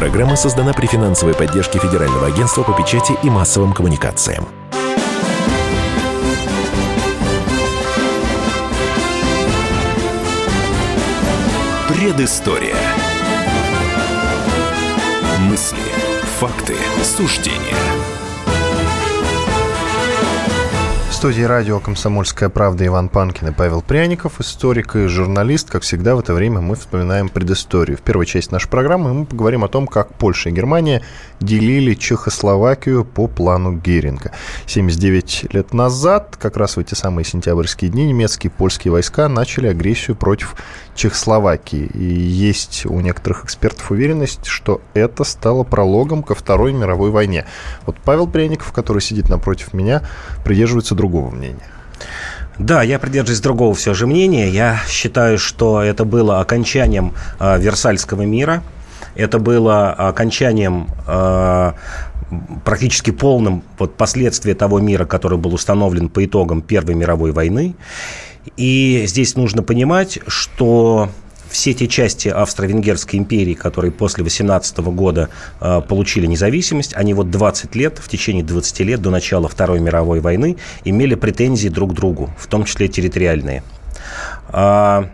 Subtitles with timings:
[0.00, 4.48] Программа создана при финансовой поддержке Федерального агентства по печати и массовым коммуникациям.
[11.86, 12.76] Предыстория.
[15.40, 15.76] Мысли,
[16.38, 17.76] факты, суждения–
[21.20, 25.68] студии радио «Комсомольская правда» Иван Панкин и Павел Пряников, историк и журналист.
[25.68, 27.98] Как всегда, в это время мы вспоминаем предысторию.
[27.98, 31.02] В первой части нашей программы мы поговорим о том, как Польша и Германия
[31.38, 34.32] делили Чехословакию по плану Геринга.
[34.64, 39.66] 79 лет назад, как раз в эти самые сентябрьские дни, немецкие и польские войска начали
[39.66, 40.56] агрессию против
[40.94, 41.84] Чехословакии.
[41.92, 47.44] И есть у некоторых экспертов уверенность, что это стало прологом ко Второй мировой войне.
[47.84, 50.02] Вот Павел Пряников, который сидит напротив меня,
[50.44, 51.70] придерживается другого мнения.
[52.58, 54.50] Да, я придерживаюсь другого все же мнения.
[54.50, 58.62] Я считаю, что это было окончанием э, Версальского мира.
[59.14, 61.72] Это было окончанием э,
[62.64, 67.74] практически полным вот, последствия того мира, который был установлен по итогам Первой мировой войны.
[68.56, 71.08] И здесь нужно понимать, что
[71.50, 75.28] все те части Австро-Венгерской империи, которые после 18 года
[75.60, 80.20] э, получили независимость, они вот 20 лет, в течение 20 лет до начала Второй мировой
[80.20, 83.62] войны имели претензии друг к другу, в том числе территориальные.
[84.48, 85.10] А,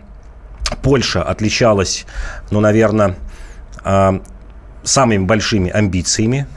[0.83, 2.05] Польша отличалась,
[2.51, 3.15] ну, наверное,
[3.83, 4.21] а,
[4.83, 6.47] самыми большими амбициями.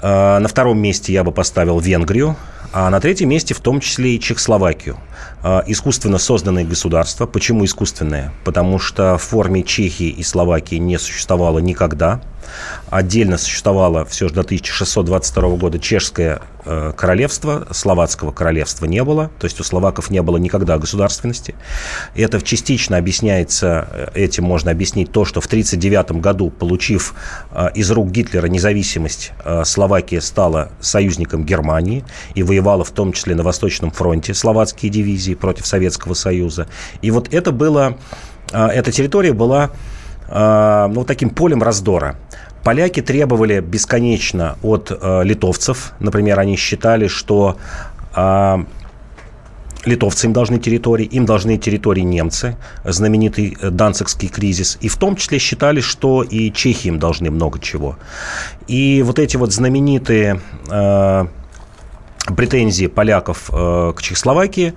[0.00, 2.36] А, на втором месте я бы поставил Венгрию,
[2.72, 4.98] а на третьем месте в том числе и Чехословакию.
[5.42, 7.26] А, искусственно созданные государства.
[7.26, 8.32] Почему искусственные?
[8.44, 12.20] Потому что в форме Чехии и Словакии не существовало никогда.
[12.90, 19.44] Отдельно существовало все же до 1622 года чешское э, королевство, словацкого королевства не было, то
[19.46, 21.54] есть у словаков не было никогда государственности.
[22.14, 27.14] Это частично объясняется, э, этим можно объяснить то, что в 1939 году, получив
[27.50, 32.04] э, из рук Гитлера независимость, э, Словакия стала союзником Германии
[32.34, 36.66] и воевала в том числе на Восточном фронте словацкие дивизии против Советского Союза.
[37.02, 37.98] И вот это было,
[38.52, 39.70] э, эта территория была
[40.28, 42.16] э, ну, таким полем раздора.
[42.64, 45.92] Поляки требовали бесконечно от э, литовцев.
[46.00, 47.56] Например, они считали, что
[48.14, 48.64] э,
[49.84, 54.78] литовцы им должны территории, им должны территории немцы, знаменитый э, Данцикский кризис.
[54.80, 57.96] И в том числе считали, что и чехи им должны много чего.
[58.66, 60.40] И вот эти вот знаменитые
[60.70, 61.26] э,
[62.36, 64.74] претензии поляков э, к Чехословакии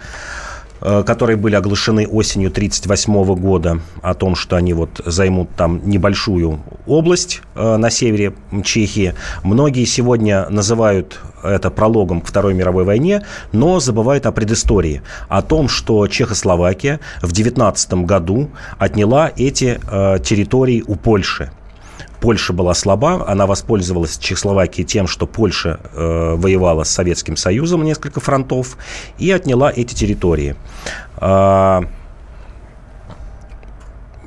[0.82, 7.42] которые были оглашены осенью 1938 года о том, что они вот займут там небольшую область
[7.56, 8.34] э, на севере
[8.64, 9.14] Чехии.
[9.44, 15.68] Многие сегодня называют это прологом к Второй мировой войне, но забывают о предыстории, о том,
[15.68, 21.52] что Чехословакия в 19 году отняла эти э, территории у Польши.
[22.22, 28.20] Польша была слаба, она воспользовалась Чехословакией тем, что Польша э, воевала с Советским Союзом несколько
[28.20, 28.78] фронтов
[29.18, 30.56] и отняла эти территории.
[31.18, 31.82] Э,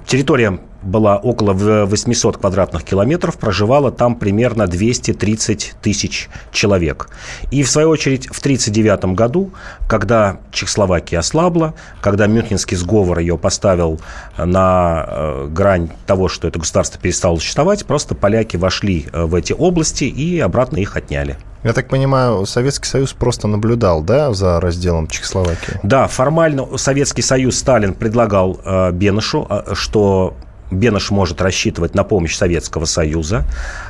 [0.07, 7.09] территория была около 800 квадратных километров, проживало там примерно 230 тысяч человек.
[7.51, 9.51] И, в свою очередь, в 1939 году,
[9.89, 14.01] когда Чехословакия ослабла, когда Мюнхенский сговор ее поставил
[14.37, 19.53] на э, грань того, что это государство перестало существовать, просто поляки вошли э, в эти
[19.53, 21.37] области и обратно их отняли.
[21.65, 25.81] Я так понимаю, Советский Союз просто наблюдал, да, за разделом Чехословакии?
[25.83, 30.35] Да, формально Советский Союз Сталин предлагал э, Бенешу, э, что
[30.75, 33.45] Бенеш может рассчитывать на помощь Советского Союза,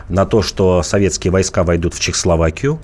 [0.08, 2.78] на то, что советские войска войдут в Чехословакию.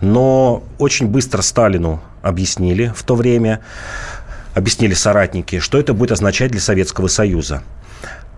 [0.00, 3.60] Но очень быстро Сталину объяснили в то время,
[4.54, 7.62] объяснили соратники, что это будет означать для Советского Союза.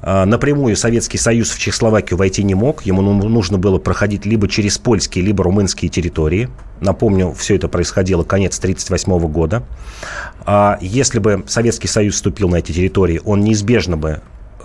[0.01, 2.83] А, напрямую Советский Союз в Чехословакию войти не мог.
[2.83, 6.49] Ему ну, нужно было проходить либо через польские, либо румынские территории.
[6.81, 9.65] Напомню, все это происходило конец 1938 года.
[10.45, 14.21] А если бы Советский Союз вступил на эти территории, он неизбежно бы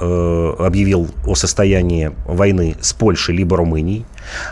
[0.06, 4.06] Э, объявил о состоянии войны с Польшей либо Румынией.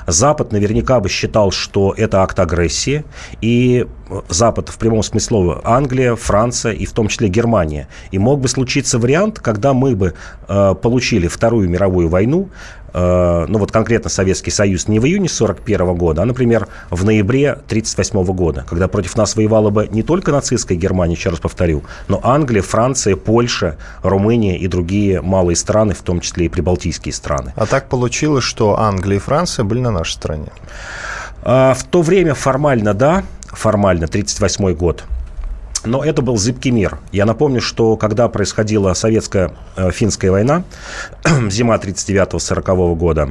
[0.07, 3.03] Запад наверняка бы считал, что это акт агрессии,
[3.41, 3.87] и
[4.29, 7.87] Запад в прямом смысле слова Англия, Франция и в том числе Германия.
[8.11, 10.13] И мог бы случиться вариант, когда мы бы
[10.47, 12.49] э, получили Вторую мировую войну,
[12.93, 17.51] э, ну вот конкретно Советский Союз не в июне 1941 года, а, например, в ноябре
[17.51, 22.19] 1938 года, когда против нас воевала бы не только нацистская Германия, еще раз повторю, но
[22.23, 27.53] Англия, Франция, Польша, Румыния и другие малые страны, в том числе и прибалтийские страны.
[27.55, 30.47] А так получилось, что Англия и Франция были на нашей стороне?
[31.43, 35.03] А, в то время формально да, формально, 1938 год.
[35.83, 36.99] Но это был зыбкий мир.
[37.11, 40.63] Я напомню, что когда происходила советско-финская война,
[41.49, 43.29] зима 39-40 года,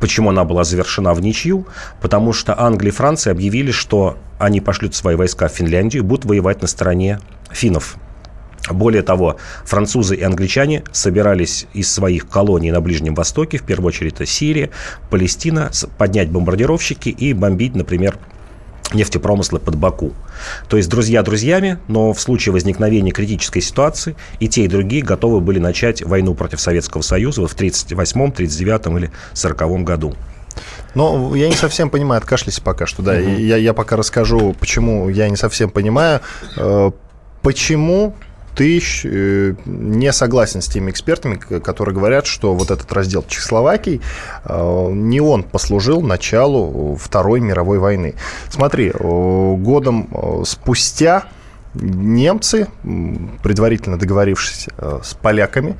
[0.00, 1.68] Почему она была завершена в ничью?
[2.00, 6.24] Потому что Англия и Франция объявили, что они пошлют свои войска в Финляндию и будут
[6.24, 7.20] воевать на стороне
[7.50, 7.96] финнов.
[8.70, 14.14] Более того, французы и англичане собирались из своих колоний на Ближнем Востоке, в первую очередь
[14.14, 14.70] это Сирия,
[15.10, 18.18] Палестина, поднять бомбардировщики и бомбить, например,
[18.94, 20.12] нефтепромысла под Баку.
[20.68, 25.40] То есть друзья друзьями, но в случае возникновения критической ситуации и те, и другие готовы
[25.40, 30.14] были начать войну против Советского Союза в 1938, 1939 или 1940 году.
[30.94, 33.12] Но я не совсем понимаю, откашляйся пока что, да.
[33.14, 33.28] Угу.
[33.28, 36.20] Я, я пока расскажу, почему я не совсем понимаю.
[36.56, 36.92] Э,
[37.42, 38.14] почему
[38.54, 44.00] ты э, не согласен с теми экспертами, которые говорят, что вот этот раздел Чехословакии,
[44.44, 48.14] э, не он послужил началу Второй мировой войны.
[48.50, 50.08] Смотри, э, годом
[50.44, 51.24] спустя
[51.74, 52.68] немцы,
[53.42, 54.68] предварительно договорившись
[55.02, 55.76] с поляками,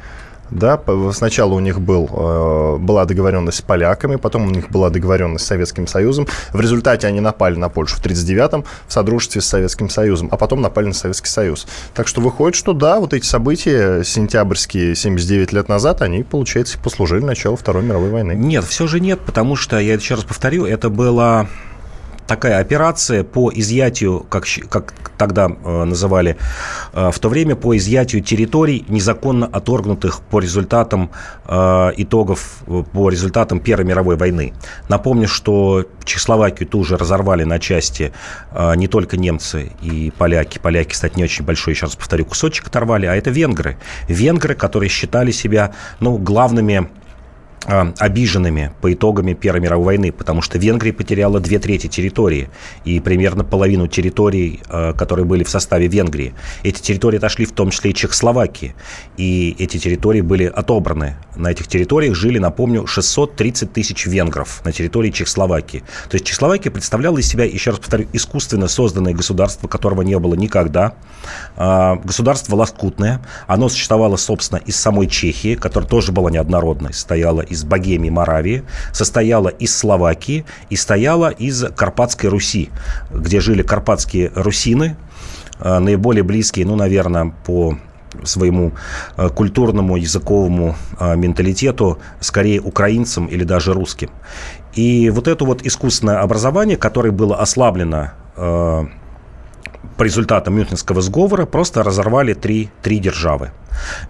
[0.51, 0.81] да,
[1.13, 5.49] сначала у них был, э, была договоренность с поляками, потом у них была договоренность с
[5.49, 6.27] Советским Союзом.
[6.53, 10.61] В результате они напали на Польшу в 1939-м в содружестве с Советским Союзом, а потом
[10.61, 11.67] напали на Советский Союз.
[11.95, 17.25] Так что выходит, что да, вот эти события сентябрьские 79 лет назад, они, получается, послужили
[17.25, 18.33] началу Второй мировой войны.
[18.33, 21.49] Нет, все же нет, потому что, я еще раз повторю, это было
[22.27, 26.37] такая операция по изъятию, как, как тогда э, называли
[26.93, 31.11] э, в то время, по изъятию территорий, незаконно оторгнутых по результатам
[31.47, 32.63] э, итогов,
[32.93, 34.53] по результатам Первой мировой войны.
[34.89, 38.13] Напомню, что Чехословакию тоже разорвали на части
[38.53, 40.59] э, не только немцы и поляки.
[40.59, 43.77] Поляки, кстати, не очень большой, еще раз повторю, кусочек оторвали, а это венгры.
[44.09, 46.89] Венгры, которые считали себя ну, главными
[47.67, 52.51] обиженными по итогами Первой мировой войны, потому что Венгрия потеряла две трети территории
[52.85, 56.35] и примерно половину территорий, а, которые были в составе Венгрии.
[56.63, 58.75] Эти территории отошли в том числе и Чехословакии,
[59.17, 61.17] и эти территории были отобраны.
[61.37, 65.83] На этих территориях жили, напомню, 630 тысяч венгров на территории Чехословакии.
[66.09, 70.35] То есть Чехословакия представляла из себя, еще раз повторю, искусственно созданное государство, которого не было
[70.35, 70.95] никогда.
[71.57, 73.21] А, государство лоскутное.
[73.47, 79.49] Оно существовало, собственно, из самой Чехии, которая тоже была неоднородной, стояла из Богемии, Моравии, состояла
[79.49, 82.71] из Словакии и стояла из Карпатской Руси,
[83.11, 84.97] где жили карпатские русины,
[85.61, 87.79] э, наиболее близкие, ну, наверное, по
[88.23, 88.73] своему
[89.17, 94.11] э, культурному, языковому э, менталитету, скорее украинцам или даже русским.
[94.75, 98.11] И вот это вот искусственное образование, которое было ослаблено
[99.97, 103.51] по результатам Мюнхенского сговора просто разорвали три, три державы.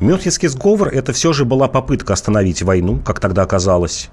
[0.00, 4.10] Мюнхенский сговор– это все же была попытка остановить войну, как тогда оказалось.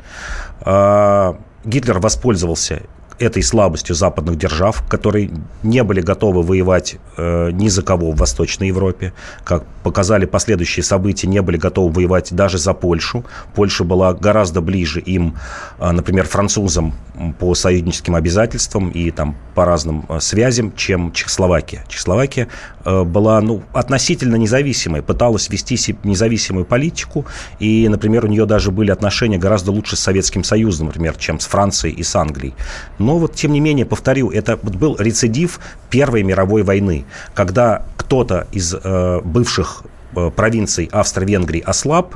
[0.61, 2.83] А, Гитлер воспользовался
[3.21, 5.31] этой слабостью западных держав, которые
[5.63, 9.13] не были готовы воевать э, ни за кого в Восточной Европе.
[9.43, 13.23] Как показали последующие события, не были готовы воевать даже за Польшу.
[13.53, 15.37] Польша была гораздо ближе им,
[15.79, 16.95] э, например, французам
[17.39, 21.83] по союзническим обязательствам и там по разным э, связям, чем Чехословакия.
[21.87, 22.47] Чехословакия
[22.85, 27.25] э, была ну, относительно независимой, пыталась вести независимую политику,
[27.59, 31.45] и, например, у нее даже были отношения гораздо лучше с Советским Союзом, например, чем с
[31.45, 32.53] Францией и с Англией.
[32.99, 35.59] Но вот, тем не менее, повторю, это был рецидив
[35.89, 39.83] Первой мировой войны, когда кто-то из э, бывших
[40.15, 42.15] э, провинций Австро-Венгрии ослаб,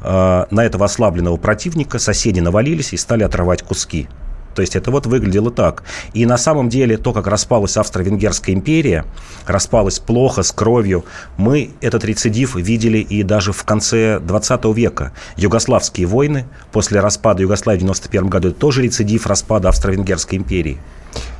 [0.00, 4.08] э, на этого ослабленного противника соседи навалились и стали отрывать куски.
[4.54, 5.82] То есть это вот выглядело так.
[6.12, 9.04] И на самом деле то, как распалась Австро-Венгерская империя,
[9.46, 11.04] распалась плохо, с кровью,
[11.36, 15.12] мы этот рецидив видели и даже в конце 20 века.
[15.36, 20.78] Югославские войны после распада Югославии в 91 году, тоже рецидив распада Австро-Венгерской империи.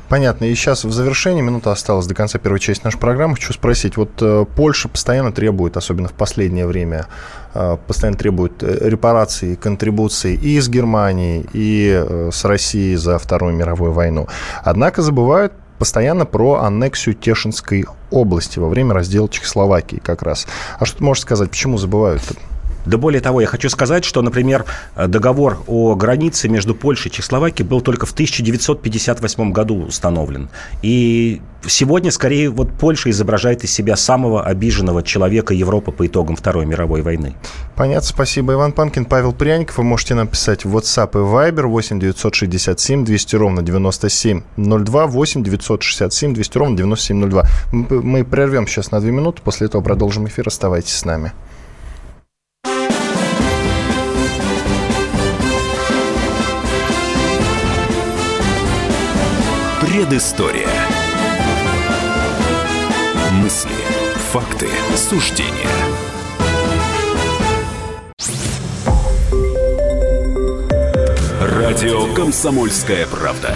[0.09, 0.45] Понятно.
[0.45, 3.97] И сейчас в завершении, минута осталась до конца первой части нашей программы, хочу спросить.
[3.97, 7.07] Вот э, Польша постоянно требует, особенно в последнее время,
[7.53, 13.93] э, постоянно требует э, репараций, контрибуций и из Германии, и с Россией за Вторую мировую
[13.93, 14.27] войну.
[14.63, 20.45] Однако забывают постоянно про аннексию Тешинской области во время раздела Чехословакии как раз.
[20.79, 22.21] А что ты можешь сказать, почему забывают?
[22.21, 22.37] -то?
[22.85, 24.65] Да более того, я хочу сказать, что, например,
[24.95, 30.49] договор о границе между Польшей и Чехословакией был только в 1958 году установлен.
[30.81, 36.65] И сегодня, скорее, вот Польша изображает из себя самого обиженного человека Европы по итогам Второй
[36.65, 37.35] мировой войны.
[37.75, 38.53] Понятно, спасибо.
[38.53, 39.77] Иван Панкин, Павел Пряников.
[39.77, 46.33] Вы можете нам писать в WhatsApp и Viber 8 967 200 ровно 9702, 8 967
[46.33, 47.43] 200 ровно 9702.
[47.71, 50.47] Мы прервем сейчас на две минуты, после этого продолжим эфир.
[50.47, 51.33] Оставайтесь с нами.
[60.07, 60.69] Предыстория.
[63.31, 63.71] Мысли,
[64.31, 65.49] факты, суждения.
[71.41, 73.55] Радио «Комсомольская правда».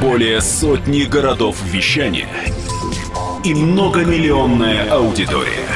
[0.00, 2.28] Более сотни городов вещания
[3.42, 5.66] и многомиллионная аудитория.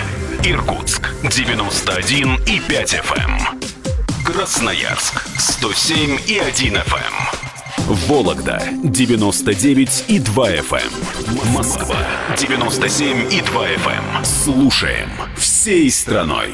[0.44, 4.24] Иркутск 91 и 5 FM.
[4.24, 7.47] Красноярск 107 и 1 FM.
[7.88, 11.54] Вологда 99 и 2 FM.
[11.54, 11.96] Москва
[12.36, 14.24] 97 и 2 FM.
[14.24, 16.50] Слушаем всей страной.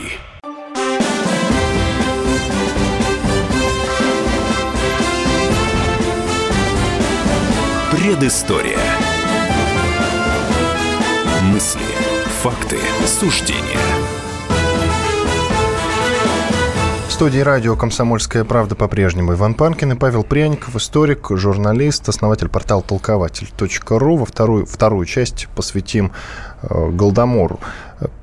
[7.91, 8.79] Предыстория.
[11.43, 11.81] Мысли,
[12.45, 13.84] факты, суждения.
[17.15, 24.17] Студии радио «Комсомольская правда» по-прежнему Иван Панкин и Павел Пряников, историк, журналист, основатель портала толкователь.ру.
[24.17, 26.11] Во вторую, вторую часть посвятим
[26.63, 27.61] э, Голдомору.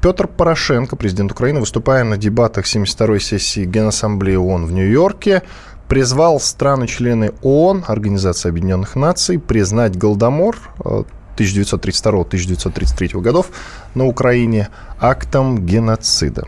[0.02, 5.44] Петр Порошенко, президент Украины, выступая на дебатах 72-й сессии Генассамблеи ООН в Нью-Йорке,
[5.88, 10.58] призвал страны-члены ООН, Организации Объединенных Наций, признать Голдомор
[11.38, 13.52] 1932-1933 э, годов
[13.96, 14.68] на Украине
[15.00, 16.44] актом геноцида.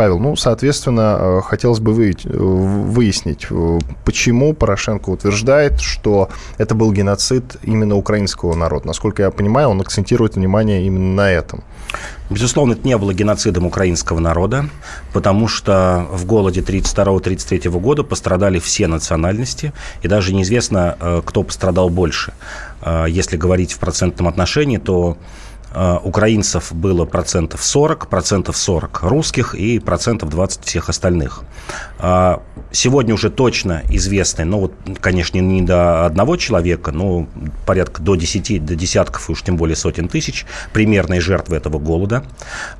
[0.00, 7.56] Павел, ну, соответственно, э, хотелось бы выяснить, э, почему Порошенко утверждает, что это был геноцид
[7.62, 8.86] именно украинского народа.
[8.86, 11.64] Насколько я понимаю, он акцентирует внимание именно на этом.
[12.30, 14.70] Безусловно, это не было геноцидом украинского народа,
[15.12, 21.90] потому что в голоде 1932-1933 года пострадали все национальности, и даже неизвестно, э, кто пострадал
[21.90, 22.32] больше.
[22.80, 29.54] Э, если говорить в процентном отношении, то Э, украинцев было процентов 40, процентов 40 русских
[29.54, 31.42] и процентов 20 всех остальных.
[31.98, 32.38] Э,
[32.72, 37.26] сегодня уже точно известны, ну вот, конечно, не до одного человека, но
[37.66, 42.24] порядка до 10, до десятков и уж тем более сотен тысяч примерные жертвы этого голода.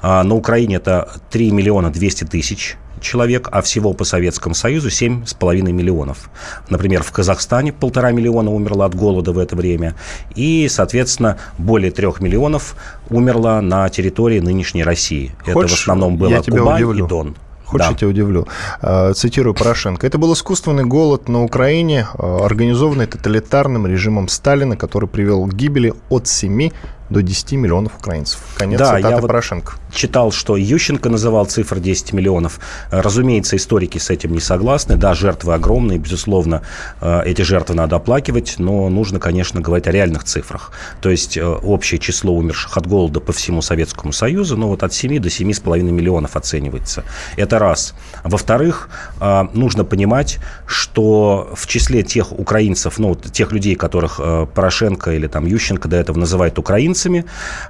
[0.03, 5.73] Э, на Украине это 3 миллиона 200 тысяч человек, а всего по Советскому Союзу 7,5
[5.73, 6.31] миллионов.
[6.69, 9.95] Например, в Казахстане полтора миллиона умерло от голода в это время,
[10.35, 12.77] и, соответственно, более трех миллионов
[13.09, 15.33] умерло на территории нынешней России.
[15.45, 17.05] Хочешь, это в основном было Кубань удивлю.
[17.05, 17.37] и Дон.
[17.71, 17.93] Хочешь, да.
[17.93, 18.49] я тебя удивлю?
[18.83, 20.05] А, цитирую Порошенко.
[20.05, 25.95] Это был искусственный голод на Украине, а, организованный тоталитарным режимом Сталина, который привел к гибели
[26.09, 26.71] от 7
[27.11, 28.41] до 10 миллионов украинцев.
[28.57, 29.73] Конец да, цитаты я Порошенко.
[29.73, 32.61] Вот читал, что Ющенко называл цифр 10 миллионов.
[32.91, 34.97] Разумеется, историки с этим не согласны.
[34.97, 36.63] Да, жертвы огромные, безусловно,
[37.01, 40.73] э, эти жертвы надо оплакивать, но нужно, конечно, говорить о реальных цифрах.
[41.01, 44.93] То есть э, общее число умерших от голода по всему Советскому Союзу, ну вот от
[44.93, 47.05] 7 до 7,5 миллионов оценивается.
[47.37, 47.95] Это раз.
[48.25, 48.89] Во-вторых,
[49.21, 54.21] э, нужно понимать, что в числе тех украинцев, ну, тех людей, которых
[54.55, 57.25] Порошенко или там Ющенко до этого называют украинцами, украинцами.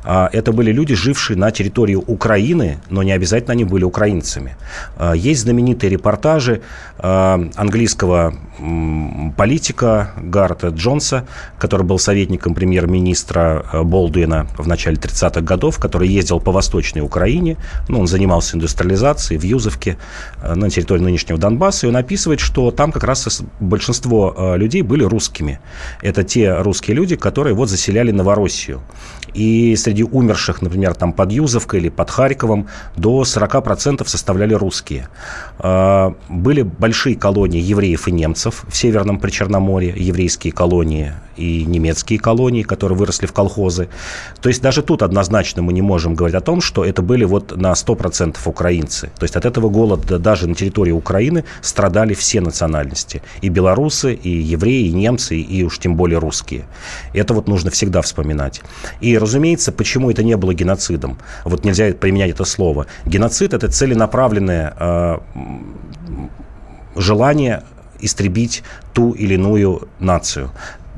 [0.05, 4.57] А, это были люди, жившие на территории Украины, но не обязательно они были украинцами.
[4.97, 6.61] А, есть знаменитые репортажи
[6.99, 8.35] а, английского
[9.37, 11.27] политика Гарта Джонса,
[11.59, 17.57] который был советником премьер-министра Болдуина в начале 30-х годов, который ездил по Восточной Украине.
[17.89, 19.97] Ну, он занимался индустриализацией в Юзовке,
[20.43, 21.87] на территории нынешнего Донбасса.
[21.87, 25.59] И он описывает, что там как раз большинство людей были русскими.
[26.03, 28.83] Это те русские люди, которые вот заселяли Новороссию.
[29.35, 35.09] И среди умерших, например, там под Юзовкой или под Харьковом до 40% составляли русские.
[35.59, 42.63] А, были большие колонии евреев и немцев в Северном Причерноморье, еврейские колонии и немецкие колонии,
[42.63, 43.89] которые выросли в колхозы.
[44.41, 47.57] То есть даже тут однозначно мы не можем говорить о том, что это были вот
[47.57, 49.11] на 100% украинцы.
[49.19, 53.23] То есть от этого голода даже на территории Украины страдали все национальности.
[53.41, 56.65] И белорусы, и евреи, и немцы, и уж тем более русские.
[57.15, 58.61] Это вот нужно всегда вспоминать.
[59.01, 61.19] И, разумеется, почему это не было геноцидом?
[61.45, 62.87] Вот нельзя применять это слово.
[63.07, 65.19] Геноцид– это целенаправленное э,
[66.97, 67.63] желание
[68.01, 68.63] истребить
[68.93, 70.51] ту или иную нацию.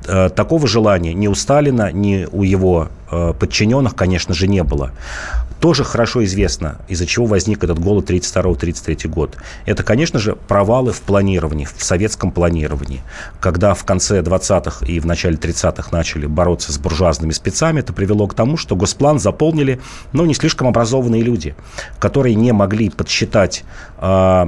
[0.07, 4.93] Э, такого желания ни у Сталина, ни у его э, подчиненных, конечно же, не было.
[5.63, 9.37] Тоже хорошо известно, из-за чего возник этот голод 32-33 год.
[9.65, 13.01] Это, конечно же, провалы в планировании, в советском планировании.
[13.39, 18.27] Когда в конце 20-х и в начале 30-х начали бороться с буржуазными спецами, это привело
[18.27, 19.81] к тому, что госплан заполнили,
[20.13, 21.55] ну, не слишком образованные люди,
[22.01, 23.63] которые не могли подсчитать
[23.99, 24.47] э,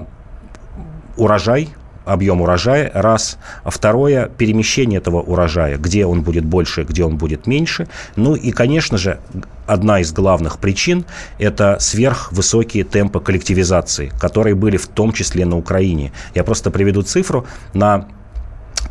[1.16, 1.68] урожай,
[2.04, 3.38] объем урожая, раз.
[3.64, 7.88] Второе, перемещение этого урожая, где он будет больше, где он будет меньше.
[8.16, 9.18] Ну и, конечно же,
[9.66, 11.04] одна из главных причин–
[11.38, 16.12] это сверхвысокие темпы коллективизации, которые были в том числе на Украине.
[16.34, 17.46] Я просто приведу цифру.
[17.72, 18.06] На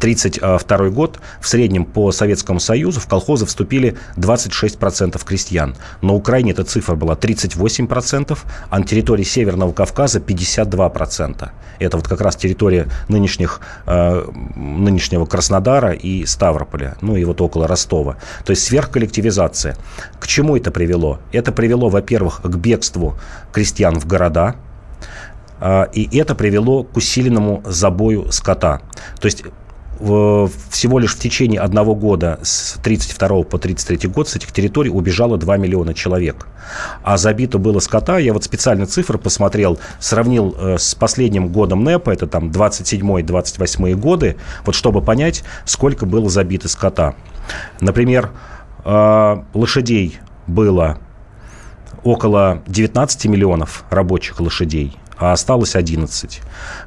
[0.03, 5.75] 1932 год в среднем по Советскому Союзу в колхозы вступили 26% крестьян.
[6.01, 8.37] На Украине эта цифра была 38%,
[8.69, 11.49] а на территории Северного Кавказа 52%.
[11.79, 17.65] Это вот как раз территория нынешних, э, нынешнего Краснодара и Ставрополя, ну и вот около
[17.65, 18.17] Ростова.
[18.43, 19.77] То есть сверхколлективизация.
[20.19, 21.19] К чему это привело?
[21.31, 23.15] Это привело, во-первых, к бегству
[23.53, 24.55] крестьян в города,
[25.61, 28.81] э, и это привело к усиленному забою скота.
[29.21, 29.45] То есть
[30.03, 35.37] всего лишь в течение одного года, с 32 по 33 год, с этих территорий убежало
[35.37, 36.47] 2 миллиона человек.
[37.03, 42.11] А забито было скота, я вот специально цифры посмотрел, сравнил э, с последним годом НЭПа,
[42.11, 47.15] это там 27-28 годы, вот чтобы понять, сколько было забито скота.
[47.79, 48.31] Например,
[48.83, 50.17] э, лошадей
[50.47, 50.97] было
[52.03, 56.41] около 19 миллионов рабочих лошадей, а осталось 11.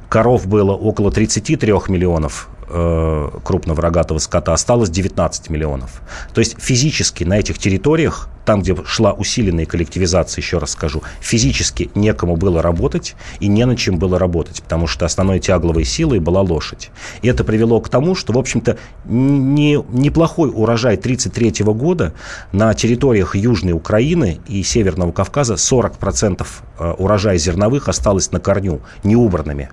[0.09, 6.01] Коров было около 33 миллионов, э, крупного рогатого скота осталось 19 миллионов.
[6.33, 11.91] То есть физически на этих территориях, там, где шла усиленная коллективизация, еще раз скажу, физически
[11.95, 16.41] некому было работать и не на чем было работать, потому что основной тягловой силой была
[16.41, 16.89] лошадь.
[17.21, 22.13] И это привело к тому, что, в общем-то, не, неплохой урожай 1933 года
[22.51, 26.47] на территориях Южной Украины и Северного Кавказа 40%
[26.79, 29.69] э, урожая зерновых осталось на корню, неубранными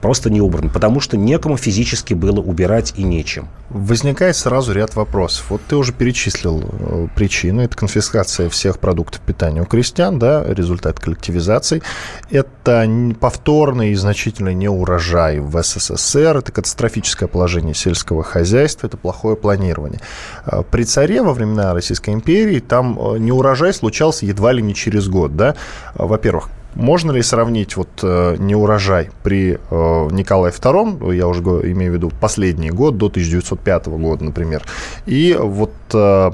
[0.00, 3.48] просто не убран, потому что некому физически было убирать и нечем.
[3.68, 5.46] Возникает сразу ряд вопросов.
[5.50, 7.62] Вот ты уже перечислил э, причину.
[7.62, 11.82] Это конфискация всех продуктов питания у крестьян, да, результат коллективизации.
[12.30, 12.88] Это
[13.20, 16.38] повторный и значительный неурожай в СССР.
[16.38, 18.86] Это катастрофическое положение сельского хозяйства.
[18.86, 20.00] Это плохое планирование.
[20.46, 25.08] Э, при царе во времена Российской империи там э, неурожай случался едва ли не через
[25.08, 25.54] год, да.
[25.94, 31.94] Во-первых, можно ли сравнить вот э, неурожай при э, Николае II, я уже имею в
[31.94, 34.62] виду последний год, до 1905 года, например,
[35.06, 36.30] и вот э,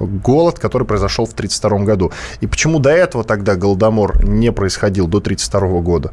[0.00, 2.12] голод, который произошел в 1932 году.
[2.40, 6.12] И почему до этого тогда голодомор не происходил, до 1932 года?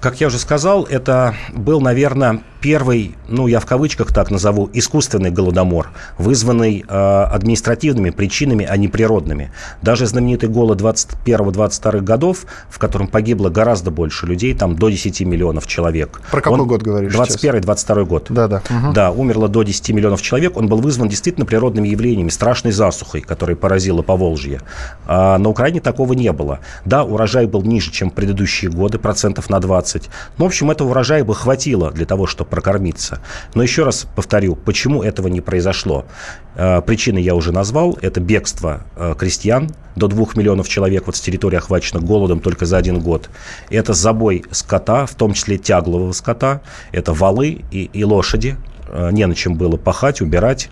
[0.00, 5.30] Как я уже сказал, это был, наверное, первый, ну, я в кавычках так назову, искусственный
[5.30, 9.52] голодомор, вызванный э, административными причинами, а не природными.
[9.82, 15.66] Даже знаменитый голод 21-22 годов, в котором погибло гораздо больше людей, там до 10 миллионов
[15.66, 16.20] человек.
[16.30, 18.26] Про какой он, год говоришь 21-22 год.
[18.30, 18.62] Да, да.
[18.68, 18.92] Угу.
[18.92, 20.56] Да, умерло до 10 миллионов человек.
[20.56, 24.60] Он был вызван действительно природными явлениями, страшной засухой, которая поразила Поволжье.
[25.06, 26.60] А на Украине такого не было.
[26.84, 30.10] Да, урожай был ниже, чем предыдущие годы, процентов на 20.
[30.38, 33.20] Но, в общем, этого урожая бы хватило для того, чтобы прокормиться.
[33.54, 36.04] Но еще раз повторю, почему этого не произошло.
[36.54, 37.96] Э, причины я уже назвал.
[38.02, 42.76] Это бегство э, крестьян до 2 миллионов человек вот с территории охваченных голодом только за
[42.76, 43.30] один год.
[43.70, 46.60] Это забой скота, в том числе тяглового скота.
[46.92, 48.56] Это валы и, и лошади.
[48.88, 50.68] Э, не на чем было пахать, убирать.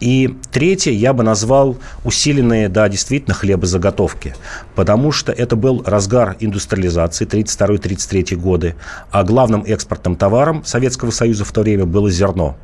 [0.00, 4.34] И третье я бы назвал усиленные, да, действительно, хлебозаготовки,
[4.74, 8.74] потому что это был разгар индустриализации 32-33 годы,
[9.10, 12.56] а главным экспортным товаром Советского Союза в то время было зерно.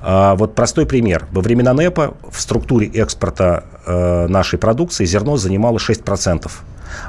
[0.00, 1.26] А вот простой пример.
[1.30, 6.50] Во времена НЭПа в структуре экспорта э, нашей продукции зерно занимало 6%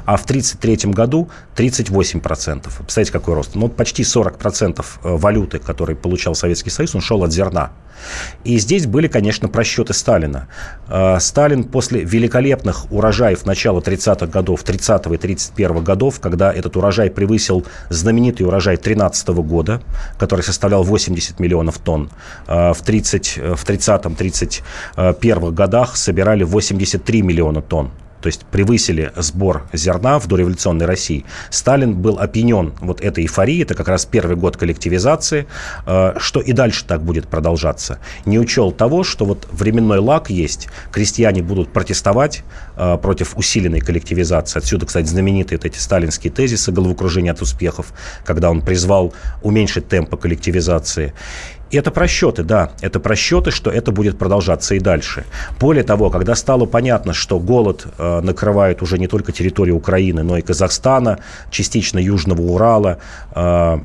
[0.04, 2.62] а в 1933 году 38%.
[2.62, 3.54] Представляете, какой рост?
[3.54, 7.70] Ну, почти 40% э, валюты, который получал Советский Союз, он шел от зерна.
[8.44, 10.48] И здесь были, конечно, просчеты Сталина.
[10.88, 17.10] Э, Сталин после великолепных урожаев начала 30-х годов, 30 и 31 годов, когда этот урожай
[17.10, 19.82] превысил знаменитый урожай 13 года,
[20.18, 22.10] который составлял 80 миллионов тонн,
[22.46, 27.90] э, в, 30, в 30-31 годах собирали 83 миллиона тонн
[28.20, 33.74] то есть превысили сбор зерна в дореволюционной России, Сталин был опьянен вот этой эйфорией, это
[33.74, 35.46] как раз первый год коллективизации,
[35.86, 37.98] э, что и дальше так будет продолжаться.
[38.24, 42.42] Не учел того, что вот временной лак есть, крестьяне будут протестовать
[42.76, 44.58] э, против усиленной коллективизации.
[44.58, 47.92] Отсюда, кстати, знаменитые эти сталинские тезисы головокружения от успехов,
[48.24, 51.14] когда он призвал уменьшить темпы коллективизации.
[51.70, 55.24] И это просчеты, да, это просчеты, что это будет продолжаться и дальше.
[55.60, 60.36] Более того, когда стало понятно, что голод э, накрывает уже не только территорию Украины, но
[60.36, 61.18] и Казахстана,
[61.50, 62.98] частично Южного Урала,
[63.34, 63.78] э,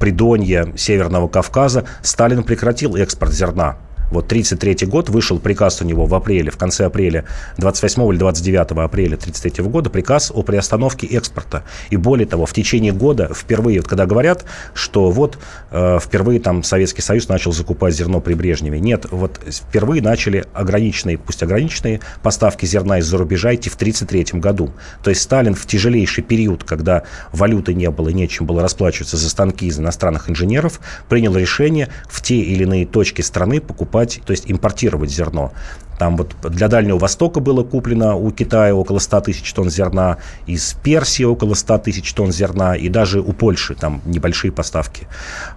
[0.00, 3.76] Придонья, Северного Кавказа, Сталин прекратил экспорт зерна
[4.10, 7.24] Вот 1933 год, вышел приказ у него в апреле, в конце апреля,
[7.58, 11.64] 28 или 29 апреля 1933 года, приказ о приостановке экспорта.
[11.90, 15.38] И более того, в течение года впервые, вот когда говорят, что вот
[15.70, 18.80] э, впервые там Советский Союз начал закупать зерно при Брежневе.
[18.80, 24.72] Нет, вот впервые начали ограниченные, пусть ограниченные поставки зерна из-за рубежа идти в 1933 году.
[25.02, 29.66] То есть Сталин в тяжелейший период, когда валюты не было, нечем было расплачиваться за станки
[29.66, 33.93] из иностранных инженеров, принял решение в те или иные точки страны покупать,
[34.24, 35.52] то есть импортировать зерно.
[35.98, 40.74] Там вот для Дальнего Востока было куплено у Китая около 100 тысяч тонн зерна, из
[40.82, 45.06] Персии около 100 тысяч тонн зерна, и даже у Польши там небольшие поставки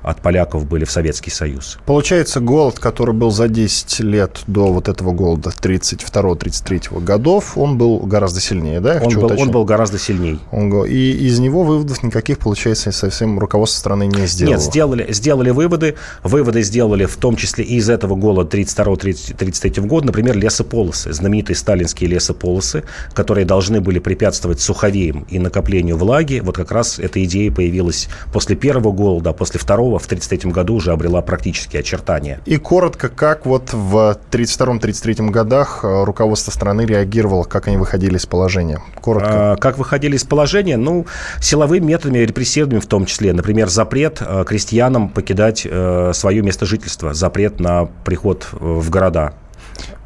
[0.02, 1.80] от поляков были в Советский Союз.
[1.86, 8.00] Получается, голод, который был за 10 лет до вот этого голода 32-33 годов, он был
[8.00, 9.02] гораздо сильнее, да?
[9.04, 10.40] Он был, он был гораздо сильнее.
[10.52, 14.54] Он, и из него выводов никаких, получается, совсем руководство страны не сделало.
[14.56, 15.96] Нет, сделали, сделали выводы.
[16.24, 20.08] Выводы сделали в том числе и из этого голода 32-33 года.
[20.08, 26.42] Например, например, лесополосы, знаменитые сталинские лесополосы, которые должны были препятствовать суховеям и накоплению влаги.
[26.44, 30.76] Вот как раз эта идея появилась после первого голода, а после второго в 1933 году
[30.76, 32.40] уже обрела практические очертания.
[32.46, 38.26] И коротко, как вот в 1932-1933 годах э, руководство страны реагировало, как они выходили из
[38.26, 38.82] положения?
[39.02, 39.54] Коротко.
[39.54, 40.78] А, как выходили из положения?
[40.78, 41.06] Ну,
[41.42, 43.34] силовыми методами, репрессивными в том числе.
[43.34, 49.34] Например, запрет э, крестьянам покидать э, свое место жительства, запрет на приход в города.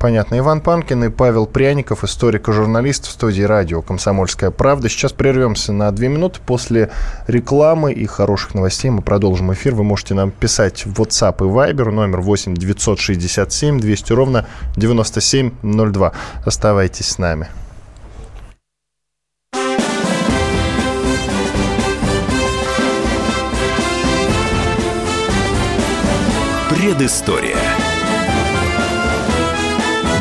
[0.02, 0.40] Понятно.
[0.40, 4.90] Иван Панкин и Павел Пряников, историк и журналист в студии радио «Комсомольская правда».
[4.90, 6.40] Сейчас прервемся на две минуты.
[6.44, 6.90] После
[7.28, 9.76] рекламы и хороших новостей мы продолжим эфир.
[9.76, 16.14] Вы можете нам писать в WhatsApp и Viber номер 8 967 200 ровно 9702.
[16.46, 17.48] Оставайтесь с нами.
[26.72, 27.71] Предыстория.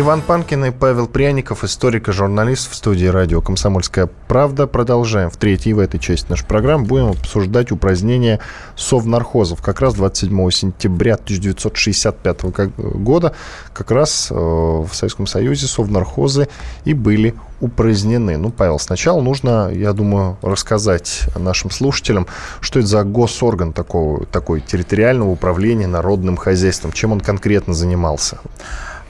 [0.00, 4.68] Иван Панкин и Павел Пряников, историк и журналист в студии радио «Комсомольская правда».
[4.68, 5.28] Продолжаем.
[5.28, 8.38] В третьей в этой части нашей программы будем обсуждать упразднение
[8.76, 9.60] совнархозов.
[9.60, 12.42] Как раз 27 сентября 1965
[12.76, 13.34] года
[13.72, 16.48] как раз э, в Советском Союзе совнархозы
[16.84, 18.36] и были упразднены.
[18.36, 22.28] Ну, Павел, сначала нужно, я думаю, рассказать нашим слушателям,
[22.60, 28.38] что это за госорган такого, такой территориального управления народным хозяйством, чем он конкретно занимался.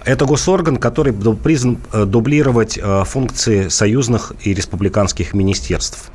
[0.08, 6.10] Это госорган, который был призван э, дублировать э, функции союзных и республиканских министерств.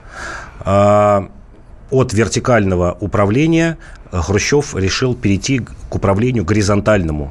[0.61, 1.29] А,
[1.91, 3.77] от вертикального управления
[4.11, 7.29] э, Хрущев решил перейти к управлению горизонтальному,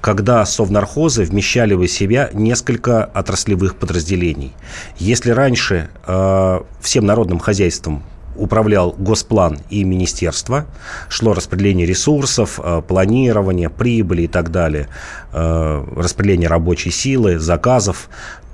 [0.00, 4.52] когда совнархозы вмещали в себя несколько отраслевых подразделений.
[4.98, 8.04] Если раньше э, всем народным хозяйством
[8.36, 10.66] управлял Госплан и министерство,
[11.08, 14.88] шло распределение ресурсов, э, планирование, прибыли и так далее,
[15.32, 18.08] э, распределение рабочей силы, заказов,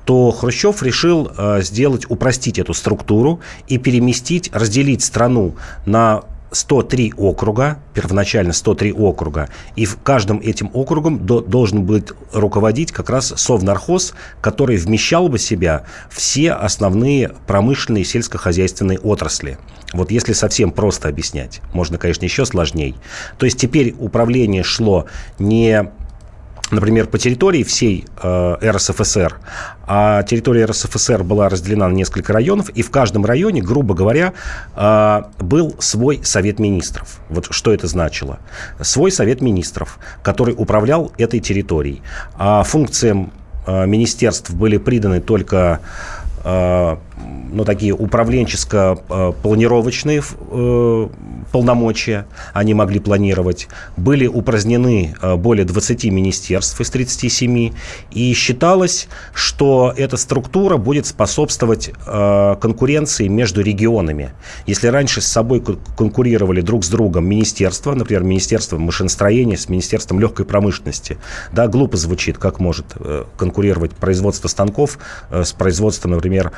[0.05, 5.55] то Хрущев решил э, сделать, упростить эту структуру и переместить, разделить страну
[5.87, 12.92] на 103 округа, первоначально 103 округа, и в каждом этим округом до, должен быть руководить
[12.92, 19.58] как раз совнархоз, который вмещал бы в себя все основные промышленные и сельскохозяйственные отрасли.
[19.92, 22.94] Вот если совсем просто объяснять, можно, конечно, еще сложнее.
[23.38, 25.06] То есть теперь управление шло
[25.38, 25.90] не
[26.70, 29.38] например, по территории всей э, РСФСР,
[29.87, 34.33] а территория РСФСР была разделена на несколько районов, и в каждом районе, грубо говоря,
[34.76, 37.18] э, был свой совет министров.
[37.28, 38.38] Вот что это значило.
[38.80, 42.02] Свой совет министров, который управлял этой территорией.
[42.37, 43.33] А функциям
[43.66, 45.80] э, министерств были приданы только
[46.44, 46.96] э,
[47.52, 51.09] ну, такие управленческо-планировочные э,
[51.52, 53.68] полномочия, они могли планировать.
[53.96, 57.72] Были упразднены э, более 20 министерств из 37,
[58.12, 64.30] и считалось, что эта структура будет способствовать э, конкуренции между регионами.
[64.66, 65.62] Если раньше с собой
[65.96, 71.18] конкурировали друг с другом министерства, например, Министерство машиностроения с Министерством легкой промышленности,
[71.52, 72.87] да, глупо звучит, как может
[73.37, 74.98] конкурировать производство станков
[75.30, 76.52] с производством, например,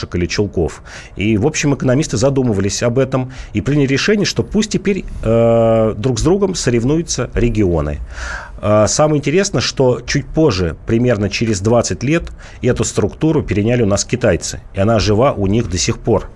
[0.00, 0.82] рубашек или чулков.
[1.16, 6.18] И, в общем, экономисты задумывались об этом и приняли решение, что пусть теперь э, друг
[6.18, 7.98] с другом соревнуются регионы.
[8.62, 12.30] Э, самое интересное, что чуть позже, примерно через 20 лет,
[12.62, 14.60] эту структуру переняли у нас китайцы.
[14.74, 16.28] И она жива у них до сих пор.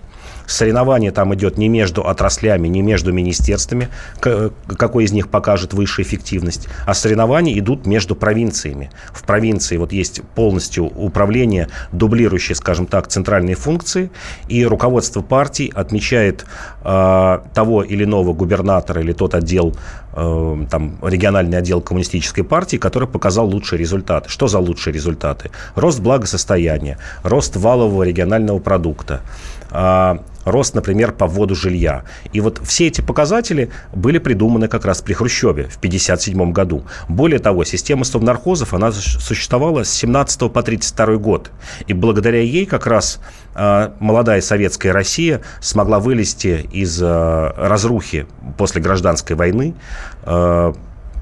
[0.47, 3.89] Соревнование там идет не между отраслями, не между министерствами,
[4.21, 8.91] какой из них покажет высшую эффективность, а соревнования идут между провинциями.
[9.13, 14.11] В провинции вот есть полностью управление, дублирующее, скажем так, центральные функции,
[14.49, 16.45] и руководство партии отмечает
[16.85, 19.75] э, того или иного губернатора или тот отдел
[20.13, 24.29] э, там, региональный отдел коммунистической партии, который показал лучшие результаты.
[24.29, 25.51] Что за лучшие результаты?
[25.75, 29.23] Рост благосостояния, рост валового регионального продукта,
[30.45, 32.05] рост, например, по вводу жилья.
[32.33, 36.85] И вот все эти показатели были придуманы как раз при Хрущеве в 1957 году.
[37.09, 41.51] Более того, система совнархозов, она существовала с 17 по 32 год.
[41.87, 43.21] И благодаря ей как раз
[43.55, 48.27] э, молодая советская Россия смогла вылезти из э, разрухи
[48.59, 49.75] после гражданской войны,
[50.25, 50.73] э,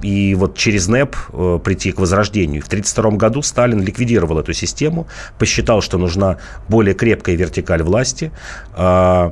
[0.03, 2.63] и вот через НЭП э, прийти к возрождению.
[2.63, 5.07] В 1932 году Сталин ликвидировал эту систему,
[5.39, 6.39] посчитал, что нужна
[6.69, 8.31] более крепкая вертикаль власти.
[8.77, 9.31] Э,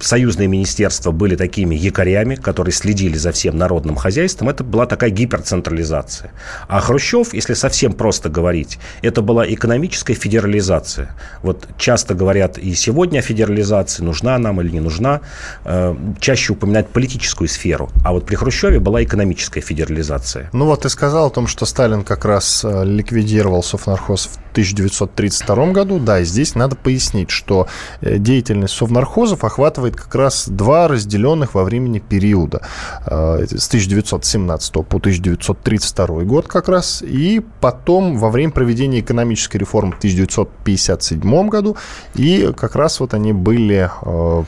[0.00, 4.48] союзные министерства были такими якорями, которые следили за всем народным хозяйством.
[4.48, 6.32] Это была такая гиперцентрализация.
[6.68, 11.14] А Хрущев, если совсем просто говорить, это была экономическая федерализация.
[11.42, 15.20] Вот часто говорят и сегодня о федерализации, нужна нам или не нужна.
[15.64, 17.90] Э, чаще упоминают политическую сферу.
[18.04, 20.50] А вот при Хрущеве была экономическая федерализация.
[20.52, 25.66] Ну вот ты сказал о том, что Сталин как раз э, ликвидировал Совнархоз в 1932
[25.72, 25.98] году.
[25.98, 27.66] Да, и здесь надо пояснить, что
[28.00, 32.60] э, деятельность Совнархозов охватывает охватывает как раз два разделенных во времени периода.
[33.06, 37.02] Э, с 1917 по 1932 год как раз.
[37.02, 41.76] И потом во время проведения экономической реформы в 1957 году.
[42.14, 44.44] И как раз вот они были э,